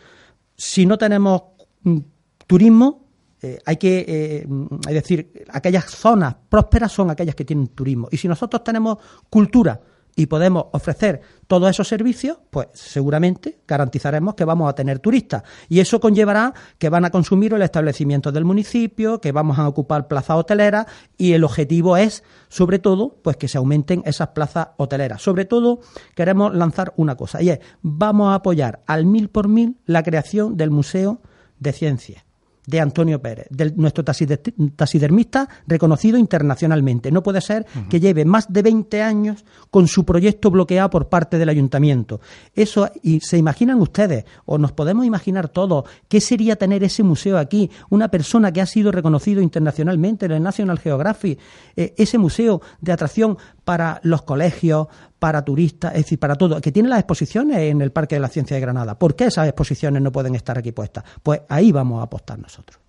Si 0.56 0.88
no 0.88 0.98
tenemos 0.98 1.44
mm, 1.84 2.00
turismo, 2.48 3.09
eh, 3.42 3.60
hay 3.66 3.78
que, 3.78 4.06
eh, 4.08 4.48
es 4.88 4.94
decir, 4.94 5.46
aquellas 5.50 5.86
zonas 5.86 6.36
prósperas 6.50 6.92
son 6.92 7.10
aquellas 7.10 7.36
que 7.36 7.46
tienen 7.46 7.68
turismo. 7.68 8.08
Y 8.12 8.18
si 8.18 8.28
nosotros 8.28 8.64
tenemos 8.64 8.98
cultura 9.30 9.80
y 10.16 10.26
podemos 10.26 10.66
ofrecer 10.74 11.22
todos 11.48 11.70
esos 11.70 11.88
servicios, 11.88 12.40
pues 12.50 12.68
seguramente 12.74 13.60
garantizaremos 13.66 14.36
que 14.36 14.44
vamos 14.44 14.70
a 14.70 14.76
tener 14.76 15.00
turistas. 15.00 15.44
Y 15.70 15.80
eso 15.80 16.02
conllevará 16.02 16.54
que 16.78 16.90
van 16.90 17.06
a 17.06 17.10
consumir 17.12 17.54
el 17.54 17.62
establecimiento 17.62 18.30
del 18.34 18.44
municipio, 18.44 19.22
que 19.22 19.32
vamos 19.32 19.58
a 19.58 19.68
ocupar 19.68 20.10
plazas 20.10 20.36
hoteleras 20.36 20.88
y 21.18 21.32
el 21.32 21.46
objetivo 21.46 21.96
es, 21.96 22.24
sobre 22.50 22.80
todo, 22.80 23.16
pues 23.24 23.38
que 23.38 23.48
se 23.48 23.58
aumenten 23.58 24.04
esas 24.06 24.30
plazas 24.30 24.70
hoteleras. 24.76 25.22
Sobre 25.22 25.46
todo, 25.46 25.80
queremos 26.16 26.54
lanzar 26.54 26.94
una 26.98 27.16
cosa 27.16 27.42
y 27.42 27.52
es, 27.52 27.60
vamos 27.82 28.32
a 28.32 28.36
apoyar 28.36 28.82
al 28.88 29.06
mil 29.06 29.30
por 29.30 29.48
mil 29.48 29.78
la 29.86 30.04
creación 30.04 30.58
del 30.58 30.72
Museo 30.72 31.22
de 31.60 31.72
Ciencias 31.72 32.29
de 32.70 32.80
Antonio 32.80 33.20
Pérez, 33.20 33.48
de 33.50 33.72
nuestro 33.76 34.04
taxidermista 34.04 35.50
reconocido 35.66 36.18
internacionalmente. 36.18 37.12
No 37.12 37.24
puede 37.24 37.42
ser 37.42 37.66
que 37.90 38.00
lleve 38.00 38.26
más 38.26 38.52
de 38.52 38.62
20 38.62 39.02
años 39.02 39.44
con 39.72 39.88
su 39.88 40.06
proyecto 40.06 40.52
bloqueado 40.52 40.90
por 40.92 41.10
parte 41.10 41.40
del 41.40 41.50
ayuntamiento. 41.50 42.22
Eso, 42.54 42.90
y 43.02 43.22
se 43.22 43.38
imaginan 43.38 43.82
ustedes, 43.82 44.26
o 44.46 44.58
nos 44.60 44.72
podemos 44.72 45.06
imaginar 45.06 45.50
todos, 45.50 45.86
qué 46.08 46.22
sería 46.22 46.58
tener 46.58 46.84
ese 46.84 47.02
museo 47.02 47.40
aquí, 47.40 47.72
una 47.90 48.10
persona 48.10 48.52
que 48.52 48.62
ha 48.62 48.68
sido 48.68 48.92
reconocido 48.92 49.42
internacionalmente 49.42 50.28
en 50.28 50.34
el 50.34 50.44
National 50.44 50.78
Geographic, 50.78 51.40
eh, 51.76 51.96
ese 51.98 52.20
museo 52.20 52.62
de 52.82 52.92
atracción 52.92 53.38
para 53.64 54.00
los 54.04 54.22
colegios, 54.22 54.88
para 55.20 55.44
turistas, 55.44 55.94
es 55.94 56.04
decir, 56.04 56.18
para 56.18 56.36
todo, 56.36 56.60
que 56.62 56.72
tiene 56.72 56.90
las 56.90 57.00
exposiciones 57.00 57.58
en 57.58 57.82
el 57.82 57.92
Parque 57.92 58.16
de 58.16 58.22
la 58.22 58.30
Ciencia 58.30 58.56
de 58.56 58.62
Granada. 58.62 58.98
¿Por 58.98 59.16
qué 59.16 59.26
esas 59.26 59.48
exposiciones 59.48 60.02
no 60.02 60.12
pueden 60.12 60.34
estar 60.34 60.58
aquí 60.58 60.72
puestas? 60.72 61.04
Pues 61.22 61.42
ahí 61.50 61.72
vamos 61.72 62.00
a 62.00 62.04
apostar 62.04 62.40
nosotros. 62.40 62.80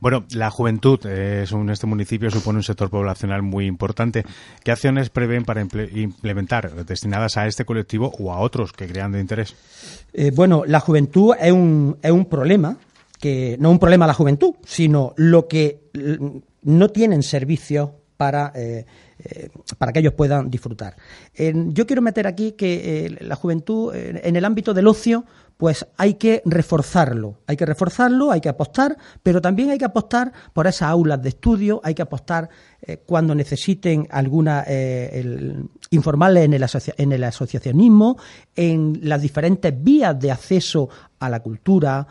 Bueno, 0.00 0.24
la 0.30 0.50
juventud 0.50 1.04
es 1.06 1.50
un, 1.50 1.68
este 1.70 1.86
municipio 1.86 2.30
supone 2.30 2.58
un 2.58 2.62
sector 2.62 2.90
poblacional 2.90 3.42
muy 3.42 3.66
importante. 3.66 4.24
¿Qué 4.62 4.70
acciones 4.70 5.10
prevén 5.10 5.44
para 5.44 5.62
implementar 5.62 6.84
destinadas 6.84 7.36
a 7.36 7.46
este 7.46 7.64
colectivo 7.64 8.12
o 8.18 8.32
a 8.32 8.38
otros 8.38 8.72
que 8.72 8.86
crean 8.86 9.12
de 9.12 9.20
interés? 9.20 9.56
Eh, 10.12 10.30
bueno, 10.34 10.62
la 10.66 10.80
juventud 10.80 11.34
es 11.40 11.52
un, 11.52 11.98
es 12.02 12.12
un 12.12 12.26
problema 12.26 12.76
que 13.18 13.56
no 13.58 13.70
un 13.70 13.78
problema 13.78 14.06
la 14.06 14.14
juventud, 14.14 14.54
sino 14.64 15.14
lo 15.16 15.48
que 15.48 15.90
no 16.62 16.88
tienen 16.90 17.22
servicios 17.22 17.90
para 18.16 18.52
eh, 18.54 18.86
eh, 19.18 19.48
para 19.78 19.92
que 19.92 20.00
ellos 20.00 20.12
puedan 20.12 20.50
disfrutar. 20.50 20.94
yo 21.34 21.86
quiero 21.86 22.02
meter 22.02 22.26
aquí 22.26 22.52
que 22.52 23.06
eh, 23.06 23.16
la 23.20 23.34
juventud 23.34 23.94
en 23.94 24.36
el 24.36 24.44
ámbito 24.44 24.74
del 24.74 24.86
ocio 24.88 25.24
pues 25.56 25.86
hay 25.96 26.14
que 26.14 26.42
reforzarlo, 26.44 27.38
hay 27.46 27.56
que 27.56 27.64
reforzarlo, 27.64 28.30
hay 28.30 28.42
que 28.42 28.50
apostar, 28.50 28.98
pero 29.22 29.40
también 29.40 29.70
hay 29.70 29.78
que 29.78 29.86
apostar 29.86 30.32
por 30.52 30.66
esas 30.66 30.90
aulas 30.90 31.22
de 31.22 31.30
estudio, 31.30 31.80
hay 31.82 31.94
que 31.94 32.02
apostar 32.02 32.50
eh, 32.82 32.98
cuando 33.06 33.34
necesiten 33.34 34.06
alguna 34.10 34.66
informarles 35.90 36.44
en 36.44 36.52
el, 36.52 36.66
en 36.98 37.12
el 37.12 37.24
asociacionismo, 37.24 38.18
en 38.54 39.00
las 39.02 39.22
diferentes 39.22 39.72
vías 39.82 40.18
de 40.20 40.30
acceso 40.30 40.90
a 41.18 41.30
la 41.30 41.40
cultura, 41.40 42.06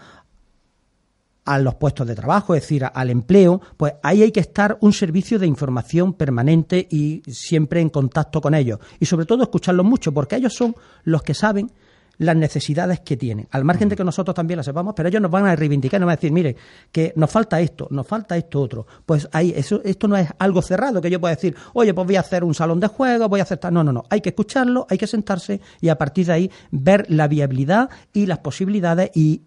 a 1.46 1.60
los 1.60 1.76
puestos 1.76 2.08
de 2.08 2.16
trabajo, 2.16 2.56
es 2.56 2.62
decir, 2.64 2.86
al 2.92 3.10
empleo, 3.10 3.62
pues 3.78 3.94
ahí 4.04 4.24
hay 4.24 4.32
que 4.32 4.40
estar 4.40 4.78
un 4.82 4.92
servicio 4.92 5.38
de 5.40 5.48
información 5.48 6.14
permanente 6.14 6.88
y 6.90 7.22
siempre 7.28 7.82
en 7.82 7.90
contacto 7.90 8.42
con 8.42 8.56
ellos. 8.56 8.80
Y 9.00 9.06
sobre 9.06 9.26
todo 9.26 9.44
escucharlos 9.44 9.86
mucho, 9.86 10.12
porque 10.12 10.36
ellos 10.36 10.54
son 10.54 10.76
los 11.04 11.22
que 11.22 11.36
saben 11.36 11.72
las 12.18 12.36
necesidades 12.36 13.02
que 13.02 13.18
tienen, 13.18 13.48
al 13.52 13.66
margen 13.66 13.90
de 13.90 13.96
que 13.96 14.04
nosotros 14.04 14.34
también 14.34 14.58
las 14.58 14.66
sepamos, 14.66 14.94
pero 14.96 15.10
ellos 15.10 15.22
nos 15.22 15.32
van 15.32 15.46
a 15.46 15.56
reivindicar, 15.56 16.00
nos 16.00 16.08
van 16.08 16.14
a 16.14 16.16
decir, 16.16 16.32
mire, 16.32 16.56
que 16.92 17.14
nos 17.16 17.30
falta 17.30 17.60
esto, 17.60 17.88
nos 17.92 18.08
falta 18.08 18.38
esto 18.38 18.62
otro. 18.62 18.88
Pues 19.06 19.28
ahí, 19.32 19.54
eso, 19.56 19.82
esto 19.84 20.08
no 20.08 20.16
es 20.16 20.30
algo 20.40 20.62
cerrado 20.62 21.02
que 21.02 21.10
yo 21.10 21.20
pueda 21.20 21.36
decir, 21.36 21.56
oye, 21.74 21.94
pues 21.94 22.08
voy 22.08 22.16
a 22.16 22.22
hacer 22.22 22.44
un 22.44 22.54
salón 22.54 22.80
de 22.80 22.88
juegos, 22.88 23.30
voy 23.30 23.40
a 23.40 23.44
hacer 23.44 23.60
No, 23.72 23.84
no, 23.84 23.92
no. 23.92 24.04
Hay 24.10 24.22
que 24.22 24.30
escucharlo, 24.30 24.88
hay 24.90 24.98
que 24.98 25.08
sentarse 25.08 25.60
y 25.82 25.90
a 25.90 25.98
partir 25.98 26.28
de 26.28 26.34
ahí 26.34 26.52
ver 26.72 27.06
la 27.10 27.28
viabilidad 27.28 27.90
y 28.14 28.26
las 28.26 28.40
posibilidades 28.40 29.12
y 29.14 29.42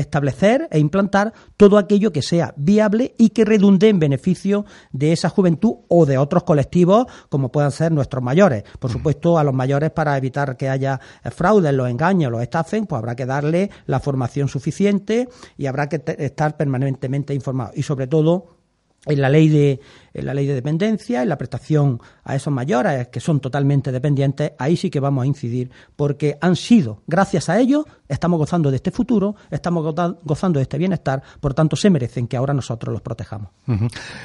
establecer 0.00 0.68
e 0.70 0.78
implantar 0.78 1.32
todo 1.56 1.78
aquello 1.78 2.12
que 2.12 2.22
sea 2.22 2.54
viable 2.56 3.14
y 3.18 3.30
que 3.30 3.44
redunde 3.44 3.88
en 3.88 3.98
beneficio 3.98 4.64
de 4.92 5.12
esa 5.12 5.28
juventud 5.28 5.76
o 5.88 6.06
de 6.06 6.18
otros 6.18 6.44
colectivos 6.44 7.06
como 7.28 7.50
puedan 7.50 7.72
ser 7.72 7.92
nuestros 7.92 8.22
mayores. 8.22 8.64
Por 8.78 8.90
supuesto, 8.90 9.38
a 9.38 9.44
los 9.44 9.54
mayores 9.54 9.90
para 9.90 10.16
evitar 10.16 10.56
que 10.56 10.68
haya 10.68 11.00
fraudes, 11.24 11.72
los 11.72 11.90
engaños, 11.90 12.30
los 12.30 12.42
estafen, 12.42 12.86
pues 12.86 12.98
habrá 12.98 13.16
que 13.16 13.26
darle 13.26 13.70
la 13.86 14.00
formación 14.00 14.48
suficiente 14.48 15.28
y 15.56 15.66
habrá 15.66 15.88
que 15.88 16.02
estar 16.18 16.56
permanentemente 16.56 17.34
informados. 17.34 17.76
Y 17.76 17.82
sobre 17.82 18.06
todo, 18.06 18.58
en 19.06 19.20
la 19.20 19.28
ley 19.28 19.48
de 19.48 19.80
en 20.18 20.26
la 20.26 20.34
ley 20.34 20.46
de 20.46 20.54
dependencia, 20.54 21.22
en 21.22 21.28
la 21.28 21.38
prestación 21.38 22.00
a 22.24 22.34
esos 22.34 22.52
mayores 22.52 23.08
que 23.08 23.20
son 23.20 23.40
totalmente 23.40 23.92
dependientes, 23.92 24.52
ahí 24.58 24.76
sí 24.76 24.90
que 24.90 25.00
vamos 25.00 25.24
a 25.24 25.26
incidir 25.26 25.70
porque 25.96 26.36
han 26.40 26.56
sido, 26.56 27.02
gracias 27.06 27.48
a 27.48 27.58
ellos, 27.58 27.84
estamos 28.08 28.38
gozando 28.38 28.70
de 28.70 28.76
este 28.76 28.90
futuro, 28.90 29.36
estamos 29.50 29.94
gozando 30.24 30.58
de 30.58 30.62
este 30.62 30.78
bienestar, 30.78 31.22
por 31.40 31.54
tanto 31.54 31.76
se 31.76 31.90
merecen 31.90 32.26
que 32.26 32.36
ahora 32.36 32.54
nosotros 32.54 32.92
los 32.92 33.02
protejamos. 33.02 33.50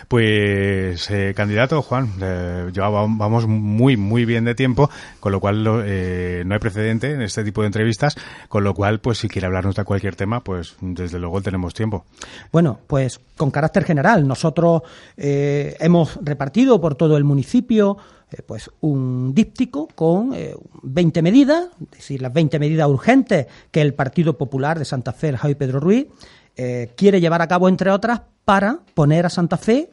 Pues 0.08 1.10
eh, 1.12 1.34
candidato 1.36 1.82
Juan, 1.82 2.12
eh, 2.22 2.72
vamos 2.76 3.48
muy 3.48 3.98
muy 3.98 4.26
bien 4.26 4.46
de 4.46 4.56
tiempo, 4.56 4.90
con 5.20 5.32
lo 5.32 5.40
cual 5.40 5.66
eh, 5.86 6.44
no 6.46 6.54
hay 6.54 6.60
precedente 6.60 7.12
en 7.12 7.22
este 7.22 7.44
tipo 7.44 7.62
de 7.62 7.68
entrevistas, 7.68 8.16
con 8.50 8.64
lo 8.64 8.74
cual 8.74 9.00
pues 9.00 9.18
si 9.18 9.28
quiere 9.28 9.48
hablarnos 9.48 9.76
de 9.76 9.84
cualquier 9.84 10.16
tema, 10.16 10.44
pues 10.44 10.76
desde 10.82 11.20
luego 11.20 11.42
tenemos 11.42 11.74
tiempo. 11.74 12.06
Bueno, 12.52 12.80
pues 12.88 13.20
con 13.38 13.52
carácter 13.52 13.84
general, 13.84 14.28
nosotros 14.28 14.84
eh, 15.18 15.76
hemos 15.84 16.18
repartido 16.24 16.80
por 16.82 16.96
todo 16.96 17.18
el 17.18 17.24
municipio 17.24 17.98
eh, 18.32 18.42
pues 18.46 18.70
un 18.82 19.34
díptico 19.34 19.88
con 19.94 20.34
20 20.82 21.20
eh, 21.20 21.24
medidas, 21.24 21.70
es 21.80 21.98
decir, 21.98 22.22
las 22.22 22.34
20 22.34 22.60
medidas 22.60 22.88
urgentes 22.88 23.48
que 23.72 23.82
el 23.82 23.94
Partido 23.94 24.38
Popular 24.38 24.80
de 24.80 24.86
Santa 24.86 25.14
Fe, 25.14 25.30
el 25.30 25.38
Javi 25.38 25.56
Pedro 25.56 25.80
Ruiz, 25.80 26.08
quiere 26.96 27.20
llevar 27.20 27.42
a 27.42 27.48
cabo, 27.48 27.68
entre 27.68 27.90
otras, 27.90 28.22
para 28.46 28.82
poner 28.94 29.26
a 29.26 29.30
Santa 29.30 29.58
Fe 29.58 29.90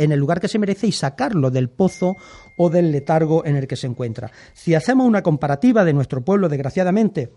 en 0.00 0.12
el 0.12 0.18
lugar 0.18 0.40
que 0.40 0.48
se 0.48 0.58
merece 0.58 0.86
y 0.86 0.92
sacarlo 0.92 1.50
del 1.50 1.68
pozo 1.68 2.16
o 2.56 2.70
del 2.70 2.90
letargo 2.90 3.44
en 3.44 3.56
el 3.56 3.68
que 3.68 3.76
se 3.76 3.86
encuentra. 3.86 4.30
Si 4.54 4.74
hacemos 4.74 5.06
una 5.06 5.22
comparativa 5.22 5.84
de 5.84 5.92
nuestro 5.92 6.22
pueblo, 6.22 6.48
desgraciadamente, 6.48 7.30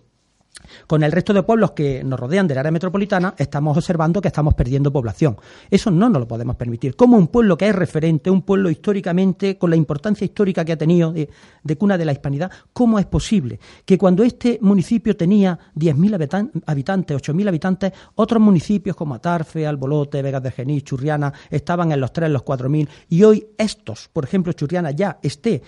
con 0.88 1.04
el 1.04 1.12
resto 1.12 1.34
de 1.34 1.44
pueblos 1.44 1.72
que 1.72 2.04
nos 2.04 2.20
rodean 2.20 2.48
del 2.48 2.58
área 2.58 2.72
metropolitana, 2.72 3.34
estamos 3.38 3.78
observando 3.78 4.22
que 4.22 4.28
estamos 4.28 4.54
perdiendo 4.54 4.92
población. 4.92 5.38
Eso 5.70 5.92
no 5.92 6.10
nos 6.10 6.22
lo 6.22 6.28
podemos 6.28 6.56
permitir. 6.56 6.96
Como 6.96 7.18
un 7.18 7.28
pueblo 7.28 7.58
que 7.58 7.70
es 7.70 7.76
referente, 7.76 8.30
un 8.30 8.42
pueblo 8.42 8.70
históricamente, 8.70 9.58
con 9.58 9.70
la 9.70 9.76
importancia 9.76 10.26
histórica 10.26 10.64
que 10.66 10.74
ha 10.74 10.78
tenido 10.78 11.14
de, 11.14 11.78
cuna 11.78 11.98
de 11.98 12.06
la 12.06 12.12
hispanidad, 12.12 12.52
¿cómo 12.72 13.00
es 13.00 13.06
posible 13.06 13.60
que 13.86 13.98
cuando 13.98 14.24
este 14.24 14.60
municipio 14.62 15.16
tenía 15.16 15.58
10.000 15.76 16.64
habitantes, 16.66 17.18
8.000 17.18 17.48
habitantes, 17.48 17.94
otros 18.16 18.42
municipios 18.42 18.96
como 18.96 19.16
Atarfe, 19.16 19.66
Albolote, 19.66 20.22
Vegas 20.22 20.44
de 20.44 20.52
Genís, 20.52 20.84
Churriana, 20.84 21.34
estaban 21.50 21.92
en 21.92 22.00
los 22.00 22.12
3, 22.14 22.30
los 22.30 22.44
4.000, 22.44 22.88
y 23.10 23.24
hoy 23.24 23.46
estos, 23.58 24.10
por 24.12 24.24
ejemplo, 24.24 24.54
Churriana 24.54 24.92
ya 24.92 25.20
esté 25.22 25.62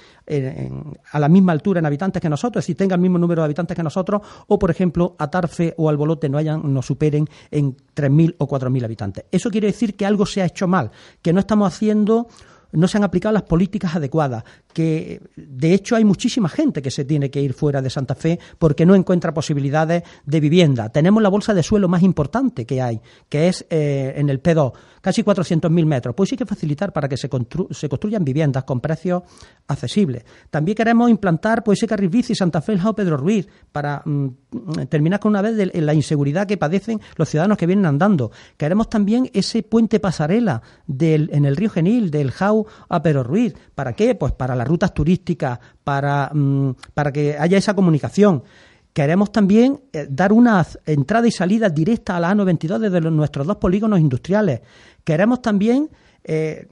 a 1.12 1.20
la 1.20 1.30
misma 1.30 1.52
altura 1.52 1.80
en 1.80 1.86
habitantes 1.86 2.22
que 2.22 2.30
nosotros, 2.30 2.64
decir, 2.64 2.76
tenga 2.76 2.96
el 2.96 3.02
mismo 3.02 3.18
número 3.18 3.42
de 3.42 3.46
habitantes 3.46 3.76
que 3.76 3.84
nosotros, 3.84 4.22
o 4.48 4.58
por 4.58 4.72
ejemplo, 4.76 5.16
Atarfe 5.18 5.74
o 5.78 5.90
Albolote 5.90 6.30
no 6.30 6.38
hayan, 6.38 6.74
no 6.74 6.82
superen 6.82 7.28
en 7.52 7.76
3.000 7.96 8.36
o 8.38 8.48
4.000 8.48 8.84
habitantes. 8.84 9.26
Eso 9.32 9.50
quiere 9.50 9.68
decir 9.68 9.96
que 9.96 10.06
algo 10.06 10.26
se 10.26 10.42
ha 10.42 10.46
hecho 10.46 10.68
mal, 10.68 10.92
que 11.22 11.34
no 11.34 11.40
estamos 11.40 11.68
haciendo 11.68 12.28
no 12.76 12.88
se 12.88 12.98
han 12.98 13.04
aplicado 13.04 13.34
las 13.34 13.44
políticas 13.44 13.96
adecuadas, 13.96 14.44
que 14.74 15.22
de 15.36 15.74
hecho 15.74 15.96
hay 15.96 16.04
muchísima 16.04 16.50
gente 16.50 16.82
que 16.82 16.92
se 16.92 17.06
tiene 17.06 17.30
que 17.30 17.42
ir 17.42 17.54
fuera 17.54 17.82
de 17.82 17.90
Santa 17.90 18.16
Fe 18.16 18.40
porque 18.58 18.86
no 18.86 18.96
encuentra 18.96 19.34
posibilidades 19.34 20.04
de 20.26 20.40
vivienda. 20.40 20.90
Tenemos 20.90 21.22
la 21.22 21.30
bolsa 21.30 21.54
de 21.54 21.64
suelo 21.64 21.88
más 21.88 22.04
importante 22.04 22.66
que 22.66 22.82
hay, 22.82 23.02
que 23.30 23.48
es 23.48 23.66
eh, 23.70 24.14
en 24.18 24.30
el 24.30 24.42
P2, 24.42 24.74
casi 25.02 25.24
400.000 25.24 25.86
metros. 25.86 26.16
Pues 26.16 26.30
sí 26.30 26.38
que 26.38 26.46
facilitar 26.46 26.92
para 26.92 27.08
que 27.08 27.18
se, 27.18 27.30
construyan 27.30 28.24
viviendas 28.24 28.64
con 28.64 28.82
precios 28.82 29.24
accesibles. 29.68 30.24
También 30.50 30.76
queremos 30.76 31.10
implantar 31.10 31.64
pues, 31.64 31.80
ese 31.80 31.88
carril 31.88 32.10
bici 32.10 32.36
Santa 32.36 32.62
Fe, 32.62 32.74
el 32.74 32.82
Pedro 32.96 33.18
Ruiz, 33.18 33.48
para 33.72 34.02
mm, 34.04 34.28
terminar 34.90 35.20
con 35.20 35.32
una 35.32 35.42
vez 35.42 35.56
de 35.56 35.82
la 35.82 35.94
inseguridad 35.94 36.48
que 36.48 36.58
padecen 36.58 37.00
los 37.16 37.30
ciudadanos 37.30 37.58
que 37.58 37.68
vienen 37.68 37.86
andando. 37.86 38.32
Queremos 38.58 38.90
también 38.90 39.30
ese 39.34 39.64
puente 39.64 40.00
pasarela 40.00 40.62
del, 40.88 41.30
en 41.34 41.46
el 41.46 41.56
río 41.56 41.70
Genil, 41.70 42.12
del 42.12 42.32
Jau 42.32 42.65
a 42.90 43.02
Pedro 43.02 43.24
Ruiz. 43.24 43.54
¿Para 43.74 43.94
qué? 43.94 44.16
Pues 44.16 44.34
para 44.34 44.56
las 44.56 44.68
rutas 44.68 44.94
turísticas, 44.94 45.60
para, 45.84 46.30
mm, 46.34 46.76
para 46.94 47.12
que 47.12 47.38
haya 47.38 47.58
esa 47.58 47.74
comunicación. 47.74 48.44
Queremos 48.94 49.32
también 49.32 49.82
eh, 49.92 50.08
dar 50.10 50.32
una 50.32 50.66
entrada 50.86 51.28
y 51.28 51.32
salida 51.32 51.70
directa 51.70 52.16
a 52.16 52.20
la 52.20 52.32
A92 52.34 52.80
desde 52.80 53.02
nuestros 53.12 53.46
dos 53.46 53.58
polígonos 53.58 54.00
industriales. 54.00 54.62
Queremos 55.04 55.42
también 55.42 55.90
eh, 56.24 56.68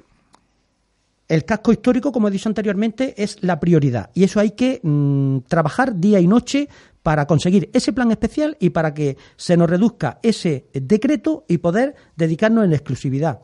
el 1.27 1.45
casco 1.45 1.71
histórico, 1.73 2.11
como 2.11 2.27
he 2.27 2.31
dicho 2.31 2.47
anteriormente, 2.47 3.21
es 3.21 3.43
la 3.43 3.59
prioridad 3.59 4.09
y 4.13 4.23
eso 4.23 4.39
hay 4.39 4.51
que 4.51 4.79
mm, 4.83 5.39
trabajar 5.47 5.95
día 5.95 6.19
y 6.19 6.27
noche 6.27 6.69
para 7.01 7.27
conseguir 7.27 7.69
ese 7.73 7.91
plan 7.91 8.11
especial 8.11 8.55
y 8.59 8.69
para 8.69 8.93
que 8.93 9.17
se 9.35 9.57
nos 9.57 9.69
reduzca 9.69 10.19
ese 10.23 10.67
decreto 10.73 11.43
y 11.49 11.57
poder 11.57 11.95
dedicarnos 12.15 12.63
en 12.63 12.71
exclusividad. 12.71 13.41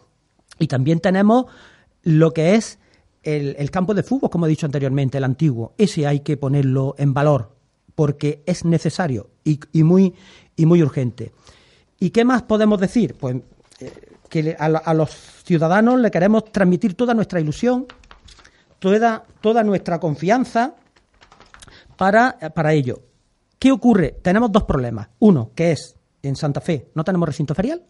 Y 0.58 0.68
también 0.68 1.00
tenemos 1.00 1.48
lo 2.04 2.32
que 2.34 2.56
es 2.56 2.80
el, 3.24 3.72
campo 3.72 3.94
de 3.94 4.04
fútbol, 4.04 4.30
como 4.30 4.46
he 4.46 4.50
dicho 4.50 4.66
anteriormente, 4.66 5.18
el 5.18 5.24
antiguo. 5.24 5.74
Ese 5.78 6.08
hay 6.08 6.22
que 6.22 6.38
ponerlo 6.38 6.96
en 6.98 7.14
valor 7.14 7.56
porque 7.96 8.44
es 8.46 8.64
necesario 8.66 9.30
y, 9.44 9.84
muy, 9.84 10.14
y 10.56 10.66
muy 10.66 10.82
urgente. 10.82 11.34
¿Y 12.00 12.12
qué 12.12 12.24
más 12.24 12.44
podemos 12.44 12.80
decir? 12.80 13.16
Pues 13.16 13.36
eh, 13.80 13.92
que 14.30 14.56
a, 14.58 14.94
los 14.94 15.12
ciudadanos 15.44 16.00
le 16.00 16.12
queremos 16.12 16.46
transmitir 16.52 16.94
toda 16.94 17.14
nuestra 17.14 17.42
ilusión, 17.42 17.88
toda, 18.80 19.26
toda 19.42 19.64
nuestra 19.64 20.00
confianza 20.00 20.76
para, 21.98 22.38
para 22.54 22.74
ello. 22.74 23.02
¿Qué 23.58 23.72
ocurre? 23.72 24.20
Tenemos 24.22 24.52
dos 24.52 24.64
problemas. 24.64 25.10
Uno, 25.20 25.52
que 25.54 25.72
es 25.72 26.00
en 26.22 26.36
Santa 26.36 26.62
Fe 26.62 26.90
no 26.96 27.04
tenemos 27.04 27.28
recinto 27.28 27.56
ferial. 27.56 27.84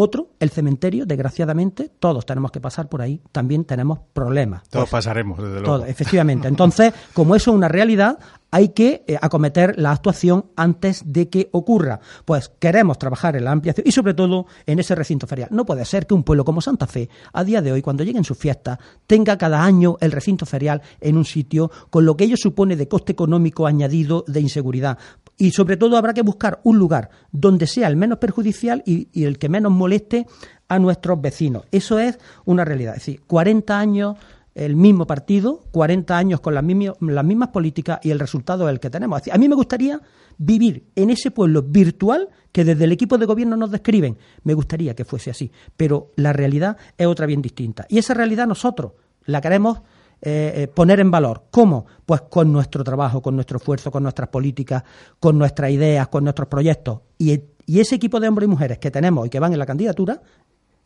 Otro, 0.00 0.28
el 0.38 0.50
cementerio, 0.50 1.06
desgraciadamente, 1.06 1.90
todos 1.98 2.24
tenemos 2.24 2.52
que 2.52 2.60
pasar 2.60 2.88
por 2.88 3.02
ahí, 3.02 3.20
también 3.32 3.64
tenemos 3.64 3.98
problemas. 4.12 4.62
Todos 4.68 4.84
pues, 4.84 4.92
pasaremos, 4.92 5.42
desde 5.42 5.60
luego. 5.60 5.84
efectivamente. 5.86 6.46
Entonces, 6.46 6.94
como 7.12 7.34
eso 7.34 7.50
es 7.50 7.56
una 7.56 7.66
realidad, 7.66 8.20
hay 8.50 8.70
que 8.70 9.04
eh, 9.06 9.16
acometer 9.20 9.78
la 9.78 9.92
actuación 9.92 10.46
antes 10.56 11.02
de 11.06 11.28
que 11.28 11.48
ocurra. 11.52 12.00
Pues 12.24 12.50
queremos 12.58 12.98
trabajar 12.98 13.36
en 13.36 13.44
la 13.44 13.52
ampliación 13.52 13.86
y 13.86 13.92
sobre 13.92 14.14
todo 14.14 14.46
en 14.66 14.78
ese 14.78 14.94
recinto 14.94 15.26
ferial. 15.26 15.48
No 15.52 15.66
puede 15.66 15.84
ser 15.84 16.06
que 16.06 16.14
un 16.14 16.24
pueblo 16.24 16.44
como 16.44 16.60
Santa 16.60 16.86
Fe, 16.86 17.08
a 17.32 17.44
día 17.44 17.60
de 17.62 17.72
hoy, 17.72 17.82
cuando 17.82 18.04
lleguen 18.04 18.24
sus 18.24 18.38
fiestas, 18.38 18.78
tenga 19.06 19.36
cada 19.36 19.62
año 19.64 19.96
el 20.00 20.12
recinto 20.12 20.46
ferial 20.46 20.82
en 21.00 21.16
un 21.16 21.24
sitio 21.24 21.70
con 21.90 22.04
lo 22.04 22.16
que 22.16 22.24
ello 22.24 22.36
supone 22.36 22.76
de 22.76 22.88
coste 22.88 23.12
económico 23.12 23.66
añadido 23.66 24.24
de 24.26 24.40
inseguridad. 24.40 24.98
Y 25.36 25.52
sobre 25.52 25.76
todo 25.76 25.96
habrá 25.96 26.14
que 26.14 26.22
buscar 26.22 26.60
un 26.64 26.78
lugar 26.78 27.10
donde 27.30 27.66
sea 27.66 27.86
el 27.86 27.96
menos 27.96 28.18
perjudicial 28.18 28.82
y, 28.84 29.08
y 29.12 29.24
el 29.24 29.38
que 29.38 29.48
menos 29.48 29.72
moleste 29.72 30.26
a 30.68 30.78
nuestros 30.78 31.20
vecinos. 31.20 31.64
Eso 31.70 31.98
es 31.98 32.18
una 32.44 32.64
realidad. 32.64 32.94
Es 32.96 33.06
decir, 33.06 33.22
40 33.26 33.78
años 33.78 34.16
el 34.58 34.76
mismo 34.76 35.06
partido, 35.06 35.64
40 35.70 36.16
años 36.16 36.40
con 36.40 36.54
las, 36.54 36.64
mismas, 36.64 37.48
políticas 37.48 38.00
y 38.02 38.10
el 38.10 38.18
resultado 38.18 38.68
es 38.68 38.72
el 38.72 38.80
que 38.80 38.90
tenemos. 38.90 39.22
A 39.30 39.38
mí 39.38 39.48
me 39.48 39.54
gustaría 39.54 40.00
vivir 40.36 40.86
en 40.94 41.10
ese 41.10 41.30
pueblo 41.30 41.62
virtual 41.62 42.28
que 42.52 42.64
desde 42.64 42.84
el 42.84 42.92
equipo 42.92 43.18
de 43.18 43.26
gobierno 43.26 43.56
nos 43.56 43.70
describen. 43.70 44.18
Me 44.42 44.54
gustaría 44.54 44.94
que 44.94 45.04
fuese 45.04 45.30
así, 45.30 45.50
pero 45.76 46.12
la 46.16 46.32
realidad 46.32 46.76
es 46.96 47.06
otra 47.06 47.26
bien 47.26 47.42
distinta. 47.42 47.86
Y 47.88 47.98
esa 47.98 48.14
realidad 48.14 48.46
nosotros 48.46 48.92
la 49.24 49.40
queremos 49.40 49.78
eh, 50.20 50.52
eh, 50.54 50.68
poner 50.68 50.98
en 51.00 51.10
valor. 51.10 51.44
¿Cómo? 51.50 51.86
Pues 52.04 52.22
con 52.22 52.52
nuestro 52.52 52.82
trabajo, 52.82 53.22
con 53.22 53.36
nuestro 53.36 53.58
esfuerzo, 53.58 53.90
con 53.90 54.02
nuestras 54.02 54.28
políticas, 54.28 54.82
con 55.20 55.38
nuestras 55.38 55.70
ideas, 55.70 56.08
con 56.08 56.24
nuestros 56.24 56.48
proyectos. 56.48 57.00
Y 57.18 57.80
ese 57.80 57.94
equipo 57.94 58.18
de 58.18 58.28
hombres 58.28 58.46
y 58.46 58.50
mujeres 58.50 58.78
que 58.78 58.90
tenemos 58.90 59.26
y 59.26 59.30
que 59.30 59.38
van 59.38 59.52
en 59.52 59.58
la 59.58 59.66
candidatura 59.66 60.20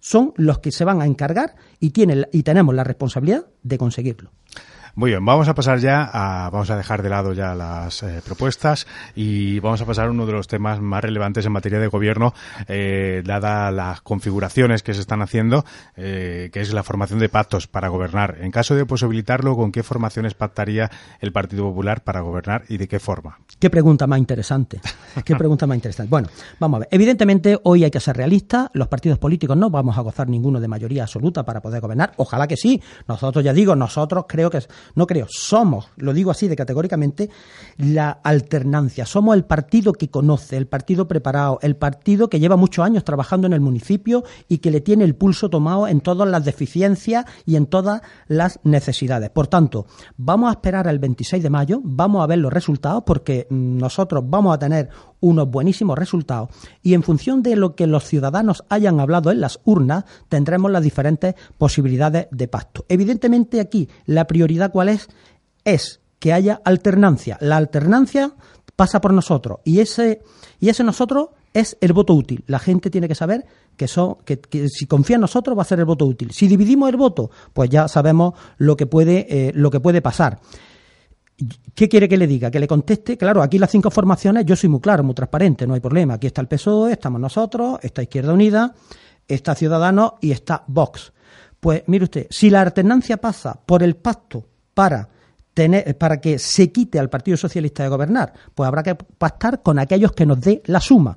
son 0.03 0.35
los 0.37 0.59
que 0.59 0.73
se 0.73 0.85
van 0.85 1.01
a 1.01 1.07
encargar 1.07 1.55
y, 1.79 1.91
tienen, 1.91 2.27
y 2.33 2.43
tenemos 2.43 2.75
la 2.75 2.83
responsabilidad 2.83 3.47
de 3.63 3.79
conseguirlo. 3.79 4.33
Muy 4.95 5.11
bien, 5.11 5.25
vamos 5.25 5.49
a 5.49 5.55
pasar 5.55 5.79
ya 5.79 6.05
a, 6.13 6.51
vamos 6.51 6.69
a 6.69 6.77
dejar 6.77 7.03
de 7.03 7.09
lado 7.09 7.33
ya 7.33 7.55
las 7.55 8.03
eh, 8.03 8.21
propuestas 8.23 8.87
y 9.15 9.59
vamos 9.61 9.81
a 9.81 9.87
pasar 9.87 10.09
a 10.09 10.11
uno 10.11 10.27
de 10.27 10.33
los 10.33 10.49
temas 10.49 10.83
más 10.83 11.03
relevantes 11.03 11.47
en 11.47 11.53
materia 11.53 11.79
de 11.79 11.87
gobierno, 11.87 12.35
eh, 12.69 13.23
dada 13.25 13.71
las 13.71 14.03
configuraciones 14.03 14.83
que 14.83 14.93
se 14.93 15.01
están 15.01 15.23
haciendo, 15.23 15.65
eh, 15.97 16.51
que 16.53 16.61
es 16.61 16.75
la 16.75 16.83
formación 16.83 17.21
de 17.21 17.31
pactos 17.31 17.69
para 17.69 17.89
gobernar. 17.89 18.37
En 18.43 18.51
caso 18.51 18.75
de 18.75 18.85
posibilitarlo, 18.85 19.57
¿con 19.57 19.73
qué 19.73 19.83
formaciones 19.83 20.35
pactaría 20.35 20.91
el 21.21 21.33
Partido 21.33 21.65
Popular 21.71 22.05
para 22.05 22.21
gobernar 22.21 22.65
y 22.69 22.77
de 22.77 22.87
qué 22.87 23.01
forma? 23.01 23.39
Qué 23.59 23.71
pregunta 23.71 24.07
más 24.07 24.19
interesante. 24.19 24.79
Qué 25.25 25.35
pregunta 25.37 25.67
más 25.67 25.77
interesante. 25.77 26.11
Bueno, 26.11 26.29
vamos 26.61 26.77
a 26.77 26.81
ver. 26.81 26.89
Evidentemente, 26.91 27.59
hoy 27.63 27.85
hay 27.85 27.91
que 27.91 28.01
ser 28.01 28.19
realistas. 28.19 28.69
Los 28.75 28.89
partidos 28.89 29.19
políticos 29.19 29.57
no 29.57 29.71
vamos 29.71 29.97
a 29.97 30.03
gozar 30.03 30.29
ninguno 30.29 30.61
de 30.61 30.69
mayoría 30.69 31.05
absoluta 31.05 31.45
para 31.45 31.63
poder 31.63 31.81
gobernar. 31.81 32.13
Ojalá 32.19 32.47
que 32.47 32.59
sí. 32.59 32.83
Nosotros, 33.09 33.43
ya 33.43 33.55
digo, 33.55 33.75
nosotros 33.75 34.27
creo 34.29 34.51
que, 34.51 34.61
no 34.95 35.07
creo, 35.07 35.27
somos, 35.29 35.89
lo 35.97 36.13
digo 36.13 36.31
así 36.31 36.49
de 36.49 36.57
categóricamente, 36.57 37.31
la 37.79 38.11
alternancia. 38.11 39.07
Somos 39.07 39.37
el 39.37 39.45
partido 39.45 39.93
que 39.93 40.09
conoce, 40.09 40.57
el 40.57 40.67
partido 40.67 41.09
preparado, 41.09 41.59
el 41.63 41.77
partido 41.77 42.29
que 42.29 42.41
lleva 42.41 42.57
muchos 42.57 42.85
años 42.85 43.05
trabajando 43.05 43.47
en 43.47 43.53
el 43.53 43.61
municipio 43.61 44.25
y 44.49 44.59
que 44.59 44.71
le 44.71 44.81
tiene 44.81 45.05
el 45.05 45.15
pulso 45.15 45.51
tomado 45.51 45.89
en 45.89 46.01
todas 46.01 46.29
las 46.29 46.45
deficiencias 46.45 47.27
y 47.47 47.57
en 47.57 47.67
todas 47.67 48.03
las 48.29 48.61
necesidades. 48.65 49.31
Por 49.31 49.47
tanto, 49.47 49.87
vamos 50.17 50.49
a 50.49 50.53
esperar 50.53 50.89
al 50.89 50.99
26 50.99 51.43
de 51.43 51.51
mayo, 51.51 51.81
vamos 51.83 52.23
a 52.23 52.27
ver 52.27 52.39
los 52.39 52.53
resultados 52.53 53.03
porque 53.07 53.47
nosotros 53.51 54.25
vamos 54.27 54.55
a 54.55 54.59
tener 54.59 54.89
unos 55.23 55.51
buenísimos 55.51 55.99
resultados 55.99 56.51
y 56.83 56.93
en 56.93 57.03
función 57.03 57.43
de 57.43 57.57
lo 57.57 57.75
que 57.75 57.87
los 57.87 58.05
ciudadanos 58.05 58.65
hayan 58.69 59.01
hablado 59.01 59.31
en 59.31 59.41
las 59.41 59.61
urnas 59.65 60.05
tendremos 60.29 60.71
las 60.71 60.83
diferentes 60.83 61.35
posibilidades 61.57 62.27
de 62.31 62.49
pacto. 62.49 62.85
Evidentemente 62.91 63.61
aquí 63.61 63.89
la 64.05 64.27
prioridad 64.27 64.71
cuál 64.71 64.91
es 64.91 65.09
es 65.65 66.01
que 66.19 66.33
haya 66.33 66.61
alternancia. 66.65 67.39
La 67.41 67.57
alternancia 67.57 68.35
pasa 68.77 69.01
por 69.01 69.15
nosotros 69.15 69.61
y 69.65 69.81
ese 69.81 70.21
y 70.61 70.69
ese 70.69 70.85
nosotros 70.85 71.29
es 71.55 71.77
el 71.81 71.93
voto 71.93 72.15
útil. 72.15 72.45
La 72.47 72.59
gente 72.59 72.91
tiene 72.91 73.09
que 73.09 73.15
saber 73.15 73.45
que, 73.77 73.89
son, 73.89 74.17
que, 74.25 74.69
si 74.69 74.87
confía 74.87 75.17
en 75.17 75.23
nosotros 75.23 75.57
va 75.57 75.63
a 75.63 75.67
ser 75.67 75.79
el 75.79 75.85
voto 75.85 76.07
útil. 76.07 76.31
Si 76.33 76.49
dividimos 76.49 76.89
el 76.89 76.97
voto, 76.97 77.31
pues 77.53 77.71
ya 77.71 77.89
sabemos 77.89 78.35
lo 78.59 78.77
que 78.77 78.87
puede, 78.87 79.27
eh, 79.29 79.53
lo 79.55 79.71
que 79.71 79.81
puede 79.81 80.01
pasar. 80.01 80.41
¿Qué 81.75 81.89
quiere 81.89 82.09
que 82.09 82.17
le 82.17 82.27
diga? 82.27 82.51
Que 82.51 82.61
le 82.61 82.67
conteste. 82.67 83.17
Claro, 83.17 83.43
aquí 83.43 83.59
las 83.59 83.71
cinco 83.71 83.91
formaciones, 83.91 84.45
yo 84.45 84.57
soy 84.57 84.69
muy 84.69 84.81
claro, 84.81 85.03
muy 85.03 85.15
transparente, 85.15 85.67
no 85.67 85.75
hay 85.75 85.81
problema. 85.81 86.15
Aquí 86.15 86.27
está 86.27 86.41
el 86.41 86.49
PSOE, 86.49 86.93
estamos 86.93 87.21
nosotros, 87.21 87.79
está 87.83 88.03
Izquierda 88.03 88.33
Unida, 88.33 88.75
está 89.27 89.55
Ciudadanos 89.55 90.15
y 90.21 90.33
está 90.33 90.65
Vox. 90.67 91.13
Pues 91.61 91.85
mire 91.87 92.05
usted, 92.05 92.27
si 92.31 92.51
la 92.51 92.61
alternancia 92.61 93.17
pasa 93.19 93.59
por 93.65 93.83
el 93.83 93.97
pacto 93.97 94.47
para 94.75 95.09
tener, 95.55 95.97
para 95.97 96.21
que 96.21 96.39
se 96.39 96.73
quite 96.73 96.99
al 96.99 97.09
Partido 97.11 97.37
Socialista 97.37 97.83
de 97.83 97.89
gobernar, 97.89 98.33
pues 98.55 98.67
habrá 98.67 98.83
que 98.83 98.95
pactar 98.95 99.63
con 99.63 99.79
aquellos 99.79 100.13
que 100.13 100.27
nos 100.27 100.41
dé 100.41 100.63
la 100.67 100.81
suma 100.81 101.17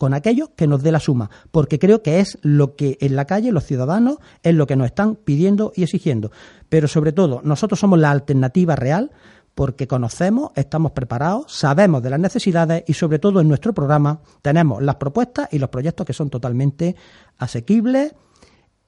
con 0.00 0.14
aquellos 0.14 0.48
que 0.56 0.66
nos 0.66 0.82
dé 0.82 0.92
la 0.92 0.98
suma, 0.98 1.28
porque 1.50 1.78
creo 1.78 2.02
que 2.02 2.20
es 2.20 2.38
lo 2.40 2.74
que 2.74 2.96
en 3.02 3.16
la 3.16 3.26
calle 3.26 3.52
los 3.52 3.66
ciudadanos 3.66 4.16
es 4.42 4.54
lo 4.54 4.66
que 4.66 4.74
nos 4.74 4.86
están 4.86 5.14
pidiendo 5.14 5.74
y 5.76 5.82
exigiendo. 5.82 6.32
Pero 6.70 6.88
sobre 6.88 7.12
todo, 7.12 7.42
nosotros 7.44 7.78
somos 7.78 7.98
la 7.98 8.10
alternativa 8.10 8.76
real 8.76 9.10
porque 9.54 9.86
conocemos, 9.86 10.52
estamos 10.54 10.92
preparados, 10.92 11.52
sabemos 11.52 12.02
de 12.02 12.10
las 12.10 12.20
necesidades 12.20 12.84
y 12.86 12.94
sobre 12.94 13.18
todo 13.18 13.40
en 13.40 13.48
nuestro 13.48 13.72
programa 13.74 14.20
tenemos 14.42 14.82
las 14.82 14.96
propuestas 14.96 15.48
y 15.52 15.58
los 15.58 15.70
proyectos 15.70 16.06
que 16.06 16.12
son 16.12 16.30
totalmente 16.30 16.96
asequibles, 17.38 18.14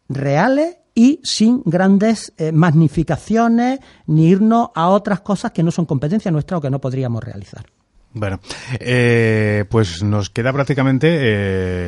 reales 0.09 0.79
y 0.95 1.21
sin 1.23 1.63
grandes 1.65 2.33
eh, 2.37 2.53
magnificaciones 2.53 3.81
ni 4.07 4.29
irnos 4.29 4.71
a 4.75 4.89
otras 4.89 5.21
cosas 5.21 5.53
que 5.53 5.63
no 5.63 5.71
son 5.71 5.87
competencia 5.87 6.31
nuestra 6.31 6.59
o 6.59 6.61
que 6.61 6.71
no 6.71 6.81
podríamos 6.81 7.23
realizar. 7.23 7.67
Bueno, 8.15 8.41
eh, 8.79 9.65
pues 9.71 10.03
nos 10.03 10.29
queda 10.29 10.53
prácticamente 10.53 11.09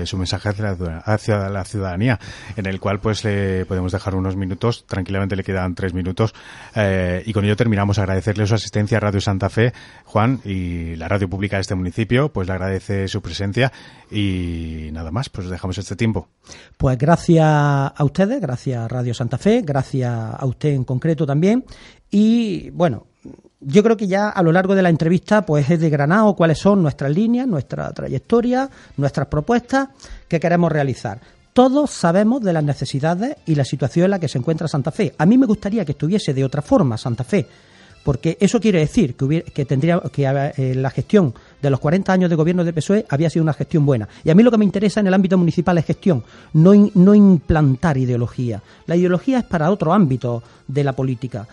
eh, 0.01 0.07
su 0.07 0.17
mensaje 0.17 0.49
hacia 1.05 1.51
la, 1.51 1.65
ciudadanía, 1.65 2.19
en 2.57 2.65
el 2.65 2.81
cual 2.81 2.99
pues 3.01 3.25
le 3.25 3.67
podemos 3.67 3.93
dejar 3.93 4.15
unos 4.15 4.35
minutos, 4.35 4.87
tranquilamente 4.87 5.37
le 5.37 5.45
quedan 5.45 5.75
tres 5.75 5.93
minutos, 5.93 6.35
eh, 6.75 7.23
y 7.27 7.33
con 7.35 7.45
ello 7.45 7.57
terminamos. 7.57 7.99
Agradecerle 7.99 8.47
su 8.47 8.55
asistencia 8.55 8.97
a 8.97 9.01
Radio 9.01 9.21
Santa 9.21 9.51
Fe, 9.51 9.75
Juan, 10.05 10.41
y 10.47 10.97
la 10.97 11.09
radio 11.09 11.29
pública 11.29 11.57
de 11.57 11.63
este 11.63 11.75
municipio, 11.75 12.33
pues 12.33 12.49
le 12.49 12.55
agradece 12.55 13.07
su 13.07 13.21
presencia 13.21 13.71
y 14.11 14.89
nada 14.93 15.11
más, 15.11 15.29
pues 15.29 15.51
dejamos 15.51 15.77
este 15.77 15.95
tiempo. 15.95 16.29
Pues 16.79 16.97
gracias 16.97 17.45
a 17.47 18.03
ustedes, 18.03 18.41
gracias 18.41 18.79
a 18.79 18.89
Radio 18.89 19.13
Santa 19.13 19.37
Fe, 19.37 19.61
gracias 19.63 20.11
a 20.11 20.47
usted 20.47 20.71
en 20.71 20.85
concreto 20.85 21.27
también, 21.27 21.67
y 22.11 22.71
bueno, 22.71 23.09
yo 23.67 23.83
creo 23.83 23.97
que 23.97 24.07
ya 24.07 24.29
a 24.29 24.43
lo 24.43 24.53
largo 24.53 24.75
de 24.75 24.83
la 24.83 24.89
entrevista 24.89 25.45
pues 25.45 25.69
he 25.71 25.79
desgranado 25.79 26.35
cuáles 26.35 26.59
son 26.59 26.83
nuestras 26.83 27.11
líneas, 27.11 27.47
nuestra 27.47 27.91
trayectoria, 27.93 28.69
nuestras 28.97 29.27
propuestas 29.27 29.89
que 30.29 30.41
queremos 30.41 30.71
realizar. 30.71 31.21
Todos 31.53 31.91
sabemos 31.91 32.43
de 32.43 32.53
las 32.53 32.65
necesidades 32.65 33.37
y 33.47 33.55
la 33.55 33.65
situación 33.65 34.07
en 34.07 34.11
la 34.11 34.19
que 34.19 34.29
se 34.29 34.39
encuentra 34.39 34.67
Santa 34.67 34.91
Fe. 34.91 35.15
A 35.19 35.25
mí 35.25 35.39
me 35.39 35.47
gustaría 35.47 35.85
que 35.85 35.93
estuviese 35.93 36.35
de 36.35 36.45
otra 36.45 36.63
forma 36.63 36.99
Santa 36.99 37.23
Fe, 37.23 37.47
porque 38.05 38.37
eso 38.39 38.61
quiere 38.61 38.81
decir 38.81 39.15
que, 39.17 39.25
hubiera, 39.25 39.51
que 39.51 39.65
tendría 39.65 40.01
que 40.13 40.25
eh, 40.25 40.75
la 40.75 40.91
gestión 40.91 41.35
de 41.61 41.71
los 41.71 41.81
40 41.81 42.13
años 42.13 42.31
de 42.31 42.37
gobierno 42.37 42.63
de 42.63 42.73
PSOE 42.73 43.07
había 43.09 43.31
sido 43.31 43.43
una 43.43 43.55
gestión 43.55 43.87
buena. 43.87 44.09
Y 44.23 44.31
a 44.31 44.35
mí 44.35 44.43
lo 44.43 44.51
que 44.51 44.59
me 44.59 44.65
interesa 44.67 45.01
en 45.01 45.07
el 45.07 45.15
ámbito 45.15 45.39
municipal 45.39 45.79
es 45.79 45.87
gestión, 45.87 46.23
no, 46.53 46.73
no 46.95 47.15
implantar 47.15 47.97
ideología. 47.97 48.63
La 48.87 48.95
ideología 48.95 49.39
es 49.39 49.45
para 49.45 49.71
otro 49.71 49.93
ámbito 49.95 50.43
de 50.69 50.85
la 50.85 50.93
política. 50.93 51.49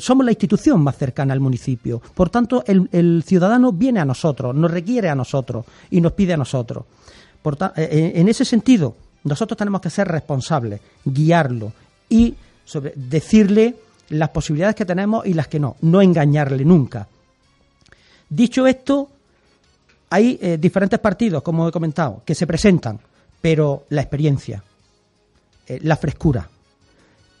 somos 0.00 0.24
la 0.24 0.32
institución 0.32 0.80
más 0.80 0.96
cercana 0.96 1.32
al 1.32 1.40
municipio. 1.40 2.02
Por 2.14 2.30
tanto, 2.30 2.64
el, 2.66 3.22
ciudadano 3.24 3.72
viene 3.72 4.00
a 4.00 4.04
nosotros, 4.04 4.54
nos 4.54 4.70
requiere 4.70 5.08
a 5.08 5.14
nosotros 5.14 5.64
y 5.90 6.00
nos 6.00 6.12
pide 6.12 6.34
a 6.34 6.36
nosotros. 6.36 6.84
Eh, 7.44 7.70
eh, 7.76 8.12
en 8.16 8.28
ese 8.28 8.44
sentido, 8.44 8.96
nosotros 9.24 9.56
tenemos 9.56 9.80
que 9.80 9.90
ser 9.90 10.08
responsables, 10.08 10.80
guiarlo 11.04 11.72
y 12.08 12.34
sobre, 12.64 12.92
decirle 12.96 13.76
las 14.10 14.30
posibilidades 14.30 14.76
que 14.76 14.84
tenemos 14.84 15.26
y 15.26 15.34
las 15.34 15.48
que 15.48 15.60
no, 15.60 15.76
no 15.82 16.00
engañarle 16.00 16.64
nunca. 16.64 17.06
Dicho 18.28 18.66
esto, 18.66 19.08
hay 20.10 20.38
eh, 20.40 20.58
diferentes 20.58 20.98
partidos, 20.98 21.42
como 21.42 21.68
he 21.68 21.72
comentado, 21.72 22.22
que 22.24 22.34
se 22.34 22.46
presentan, 22.46 23.00
pero 23.40 23.84
la 23.90 24.02
experiencia, 24.02 24.62
eh, 25.66 25.78
la 25.82 25.96
frescura, 25.96 26.48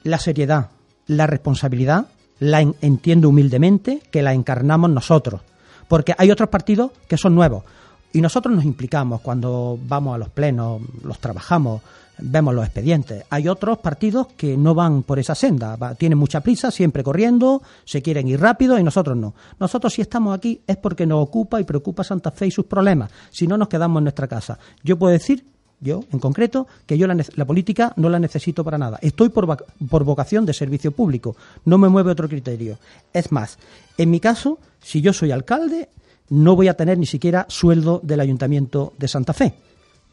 la 0.04 0.18
seriedad, 0.18 0.68
la 1.06 1.26
responsabilidad, 1.26 2.06
la 2.40 2.60
entiendo 2.60 3.28
humildemente 3.28 4.00
que 4.10 4.22
la 4.22 4.32
encarnamos 4.32 4.90
nosotros. 4.90 5.40
Porque 5.88 6.14
hay 6.16 6.30
otros 6.30 6.50
partidos 6.50 6.92
que 7.08 7.16
son 7.16 7.34
nuevos. 7.34 7.64
Y 8.12 8.20
nosotros 8.20 8.54
nos 8.54 8.64
implicamos 8.64 9.20
cuando 9.20 9.78
vamos 9.86 10.14
a 10.14 10.18
los 10.18 10.30
plenos, 10.30 10.80
los 11.04 11.18
trabajamos, 11.18 11.82
vemos 12.18 12.54
los 12.54 12.64
expedientes. 12.64 13.24
Hay 13.30 13.48
otros 13.48 13.78
partidos 13.78 14.28
que 14.36 14.56
no 14.56 14.74
van 14.74 15.02
por 15.02 15.18
esa 15.18 15.34
senda, 15.34 15.76
tienen 15.94 16.18
mucha 16.18 16.40
prisa, 16.40 16.70
siempre 16.70 17.02
corriendo, 17.02 17.62
se 17.84 18.02
quieren 18.02 18.28
ir 18.28 18.40
rápido 18.40 18.78
y 18.78 18.82
nosotros 18.82 19.16
no. 19.16 19.34
Nosotros 19.58 19.92
si 19.92 20.02
estamos 20.02 20.36
aquí 20.36 20.60
es 20.66 20.76
porque 20.76 21.06
nos 21.06 21.22
ocupa 21.22 21.60
y 21.60 21.64
preocupa 21.64 22.04
Santa 22.04 22.30
Fe 22.30 22.46
y 22.46 22.50
sus 22.50 22.66
problemas, 22.66 23.10
si 23.30 23.46
no 23.46 23.56
nos 23.56 23.68
quedamos 23.68 24.00
en 24.00 24.04
nuestra 24.04 24.26
casa. 24.26 24.58
Yo 24.82 24.98
puedo 24.98 25.12
decir, 25.12 25.44
yo 25.80 26.04
en 26.12 26.18
concreto, 26.18 26.66
que 26.86 26.98
yo 26.98 27.06
la, 27.06 27.44
política 27.44 27.92
no 27.96 28.08
la 28.08 28.18
necesito 28.18 28.64
para 28.64 28.78
nada. 28.78 28.98
Estoy 29.00 29.28
por, 29.28 29.64
por 29.88 30.04
vocación 30.04 30.44
de 30.44 30.52
servicio 30.52 30.92
público, 30.92 31.36
no 31.64 31.78
me 31.78 31.88
mueve 31.88 32.10
otro 32.10 32.28
criterio. 32.28 32.78
Es 33.12 33.30
más, 33.30 33.58
en 33.96 34.10
mi 34.10 34.18
caso, 34.18 34.58
si 34.80 35.00
yo 35.00 35.12
soy 35.12 35.30
alcalde, 35.30 35.88
no 36.30 36.56
voy 36.56 36.68
a 36.68 36.74
tener 36.74 36.98
ni 36.98 37.06
siquiera 37.06 37.46
sueldo 37.48 38.00
del 38.02 38.20
Ayuntamiento 38.20 38.92
de 38.98 39.08
Santa 39.08 39.32
Fe. 39.32 39.54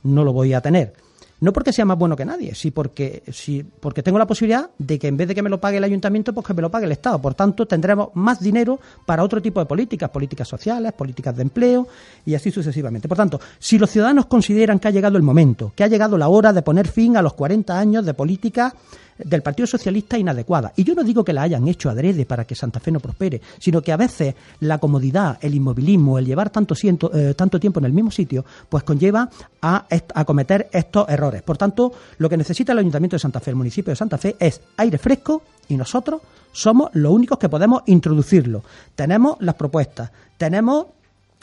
No 0.03 0.23
lo 0.23 0.33
voy 0.33 0.53
a 0.53 0.61
tener 0.61 0.93
no 1.41 1.51
porque 1.51 1.73
sea 1.73 1.85
más 1.85 1.97
bueno 1.97 2.15
que 2.15 2.23
nadie, 2.23 2.55
sí 2.55 2.71
porque, 2.71 3.23
sí 3.31 3.63
porque 3.79 4.01
tengo 4.01 4.17
la 4.17 4.25
posibilidad 4.25 4.69
de 4.77 4.97
que 4.97 5.07
en 5.07 5.17
vez 5.17 5.27
de 5.27 5.35
que 5.35 5.41
me 5.41 5.49
lo 5.49 5.59
pague 5.59 5.77
el 5.77 5.83
ayuntamiento, 5.83 6.33
pues 6.33 6.47
que 6.47 6.53
me 6.53 6.61
lo 6.61 6.71
pague 6.71 6.85
el 6.85 6.93
Estado. 6.93 7.21
Por 7.21 7.33
tanto, 7.33 7.65
tendremos 7.65 8.09
más 8.13 8.39
dinero 8.39 8.79
para 9.05 9.23
otro 9.23 9.41
tipo 9.41 9.59
de 9.59 9.65
políticas, 9.65 10.09
políticas 10.09 10.47
sociales, 10.47 10.93
políticas 10.93 11.35
de 11.35 11.41
empleo 11.41 11.87
y 12.25 12.35
así 12.35 12.51
sucesivamente. 12.51 13.07
Por 13.07 13.17
tanto, 13.17 13.39
si 13.59 13.77
los 13.77 13.89
ciudadanos 13.89 14.27
consideran 14.27 14.79
que 14.79 14.87
ha 14.87 14.91
llegado 14.91 15.17
el 15.17 15.23
momento, 15.23 15.73
que 15.75 15.83
ha 15.83 15.87
llegado 15.87 16.17
la 16.17 16.29
hora 16.29 16.53
de 16.53 16.61
poner 16.61 16.87
fin 16.87 17.17
a 17.17 17.21
los 17.21 17.33
40 17.33 17.77
años 17.77 18.05
de 18.05 18.13
política 18.13 18.73
del 19.17 19.41
Partido 19.41 19.67
Socialista 19.67 20.17
inadecuada. 20.17 20.73
Y 20.75 20.83
yo 20.83 20.93
no 20.93 21.03
digo 21.03 21.23
que 21.23 21.33
la 21.33 21.43
hayan 21.43 21.67
hecho 21.67 21.89
adrede 21.89 22.25
para 22.25 22.45
que 22.45 22.55
Santa 22.55 22.79
Fe 22.79 22.91
no 22.91 22.99
prospere, 22.99 23.41
sino 23.59 23.81
que 23.81 23.91
a 23.91 23.97
veces 23.97 24.35
la 24.59 24.77
comodidad, 24.77 25.37
el 25.41 25.55
inmovilismo, 25.55 26.19
el 26.19 26.25
llevar 26.25 26.49
tanto, 26.49 26.75
eh, 27.13 27.33
tanto 27.35 27.59
tiempo 27.59 27.79
en 27.79 27.85
el 27.85 27.93
mismo 27.93 28.11
sitio, 28.11 28.45
pues 28.67 28.83
conlleva 28.83 29.29
a, 29.61 29.85
a 30.13 30.25
cometer 30.25 30.69
estos 30.71 31.07
errores. 31.09 31.41
Por 31.43 31.57
tanto, 31.57 31.93
lo 32.17 32.29
que 32.29 32.37
necesita 32.37 32.73
el 32.73 32.79
Ayuntamiento 32.79 33.15
de 33.15 33.19
Santa 33.19 33.39
Fe, 33.39 33.51
el 33.51 33.55
municipio 33.55 33.91
de 33.91 33.95
Santa 33.95 34.17
Fe, 34.17 34.35
es 34.39 34.61
aire 34.77 34.97
fresco 34.97 35.43
y 35.69 35.75
nosotros 35.75 36.21
somos 36.51 36.89
los 36.93 37.11
únicos 37.11 37.37
que 37.37 37.49
podemos 37.49 37.83
introducirlo. 37.85 38.63
Tenemos 38.95 39.37
las 39.39 39.55
propuestas, 39.55 40.11
tenemos 40.37 40.87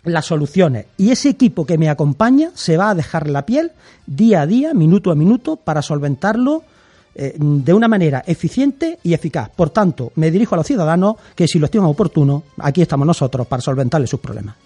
las 0.05 0.27
soluciones 0.27 0.87
y 0.97 1.11
ese 1.11 1.29
equipo 1.29 1.65
que 1.65 1.79
me 1.79 1.89
acompaña 1.89 2.51
se 2.55 2.77
va 2.77 2.91
a 2.91 2.95
dejar 2.95 3.29
la 3.29 3.47
piel 3.47 3.73
día 4.07 4.43
a 4.43 4.47
día, 4.47 4.75
minuto 4.75 5.11
a 5.11 5.15
minuto, 5.15 5.57
para 5.57 5.83
solventarlo 5.83 6.65
eh, 7.15 7.35
de 7.39 7.75
una 7.75 7.89
manera 7.89 8.23
eficiente 8.27 8.99
y 9.03 9.15
eficaz. 9.15 9.51
Por 9.51 9.71
tanto, 9.71 10.13
me 10.17 10.31
dirijo 10.31 10.55
a 10.55 10.59
los 10.59 10.67
ciudadanos 10.67 11.17
que 11.35 11.47
si 11.47 11.59
lo 11.59 11.67
estiman 11.67 11.89
oportuno, 11.89 12.45
aquí 12.59 12.83
estamos 12.83 13.07
nosotros 13.07 13.47
para 13.47 13.61
solventarles 13.61 14.11
sus 14.11 14.21
problemas. 14.21 14.57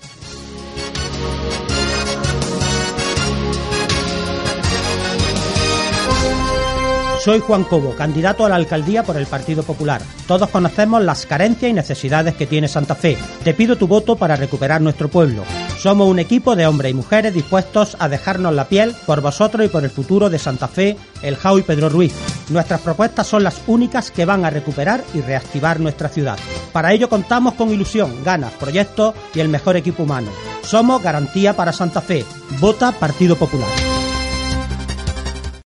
Soy 7.27 7.41
Juan 7.41 7.65
Cobo, 7.65 7.97
candidato 7.97 8.47
a 8.47 8.49
la 8.49 8.55
alcaldía 8.55 9.03
por 9.03 9.17
el 9.17 9.27
Partido 9.27 9.65
Popular. 9.65 10.01
Todos 10.29 10.49
conocemos 10.49 11.03
las 11.03 11.27
carencias 11.27 11.69
y 11.69 11.75
necesidades 11.75 12.37
que 12.37 12.47
tiene 12.47 12.69
Santa 12.69 12.95
Fe. 12.95 13.19
Te 13.43 13.53
pido 13.53 13.75
tu 13.75 13.89
voto 13.89 14.15
para 14.15 14.37
recuperar 14.37 14.81
nuestro 14.81 15.09
pueblo. 15.09 15.43
Somos 15.77 16.07
un 16.07 16.21
equipo 16.21 16.55
de 16.55 16.69
hombres 16.69 16.93
y 16.93 16.95
mujeres 16.95 17.35
dispuestos 17.35 17.97
a 17.99 18.09
dejarnos 18.09 18.55
la 18.55 18.69
piel 18.69 18.95
por 19.07 19.23
vosotros 19.23 19.67
y 19.67 19.69
por 19.69 19.83
el 19.83 19.91
futuro 19.91 20.31
de 20.31 20.39
Santa 20.39 20.69
Fe, 20.69 20.97
El 21.21 21.35
Jau 21.35 21.59
y 21.59 21.62
Pedro 21.62 21.89
Ruiz. 21.89 22.15
Nuestras 22.49 22.81
propuestas 22.81 23.27
son 23.27 23.43
las 23.43 23.61
únicas 23.67 24.12
que 24.12 24.25
van 24.25 24.45
a 24.45 24.51
recuperar 24.51 25.03
y 25.12 25.21
reactivar 25.21 25.81
nuestra 25.81 26.09
ciudad. 26.09 26.39
Para 26.73 26.93
ello 26.93 27.09
contamos 27.09 27.55
con 27.55 27.73
ilusión, 27.73 28.23
ganas, 28.23 28.53
proyectos 28.53 29.17
y 29.35 29.41
el 29.41 29.49
mejor 29.49 29.75
equipo 29.75 30.05
humano. 30.05 30.31
Somos 30.62 31.03
garantía 31.03 31.57
para 31.57 31.73
Santa 31.73 32.03
Fe. 32.03 32.25
Vota 32.61 32.93
Partido 32.93 33.35
Popular. 33.35 34.06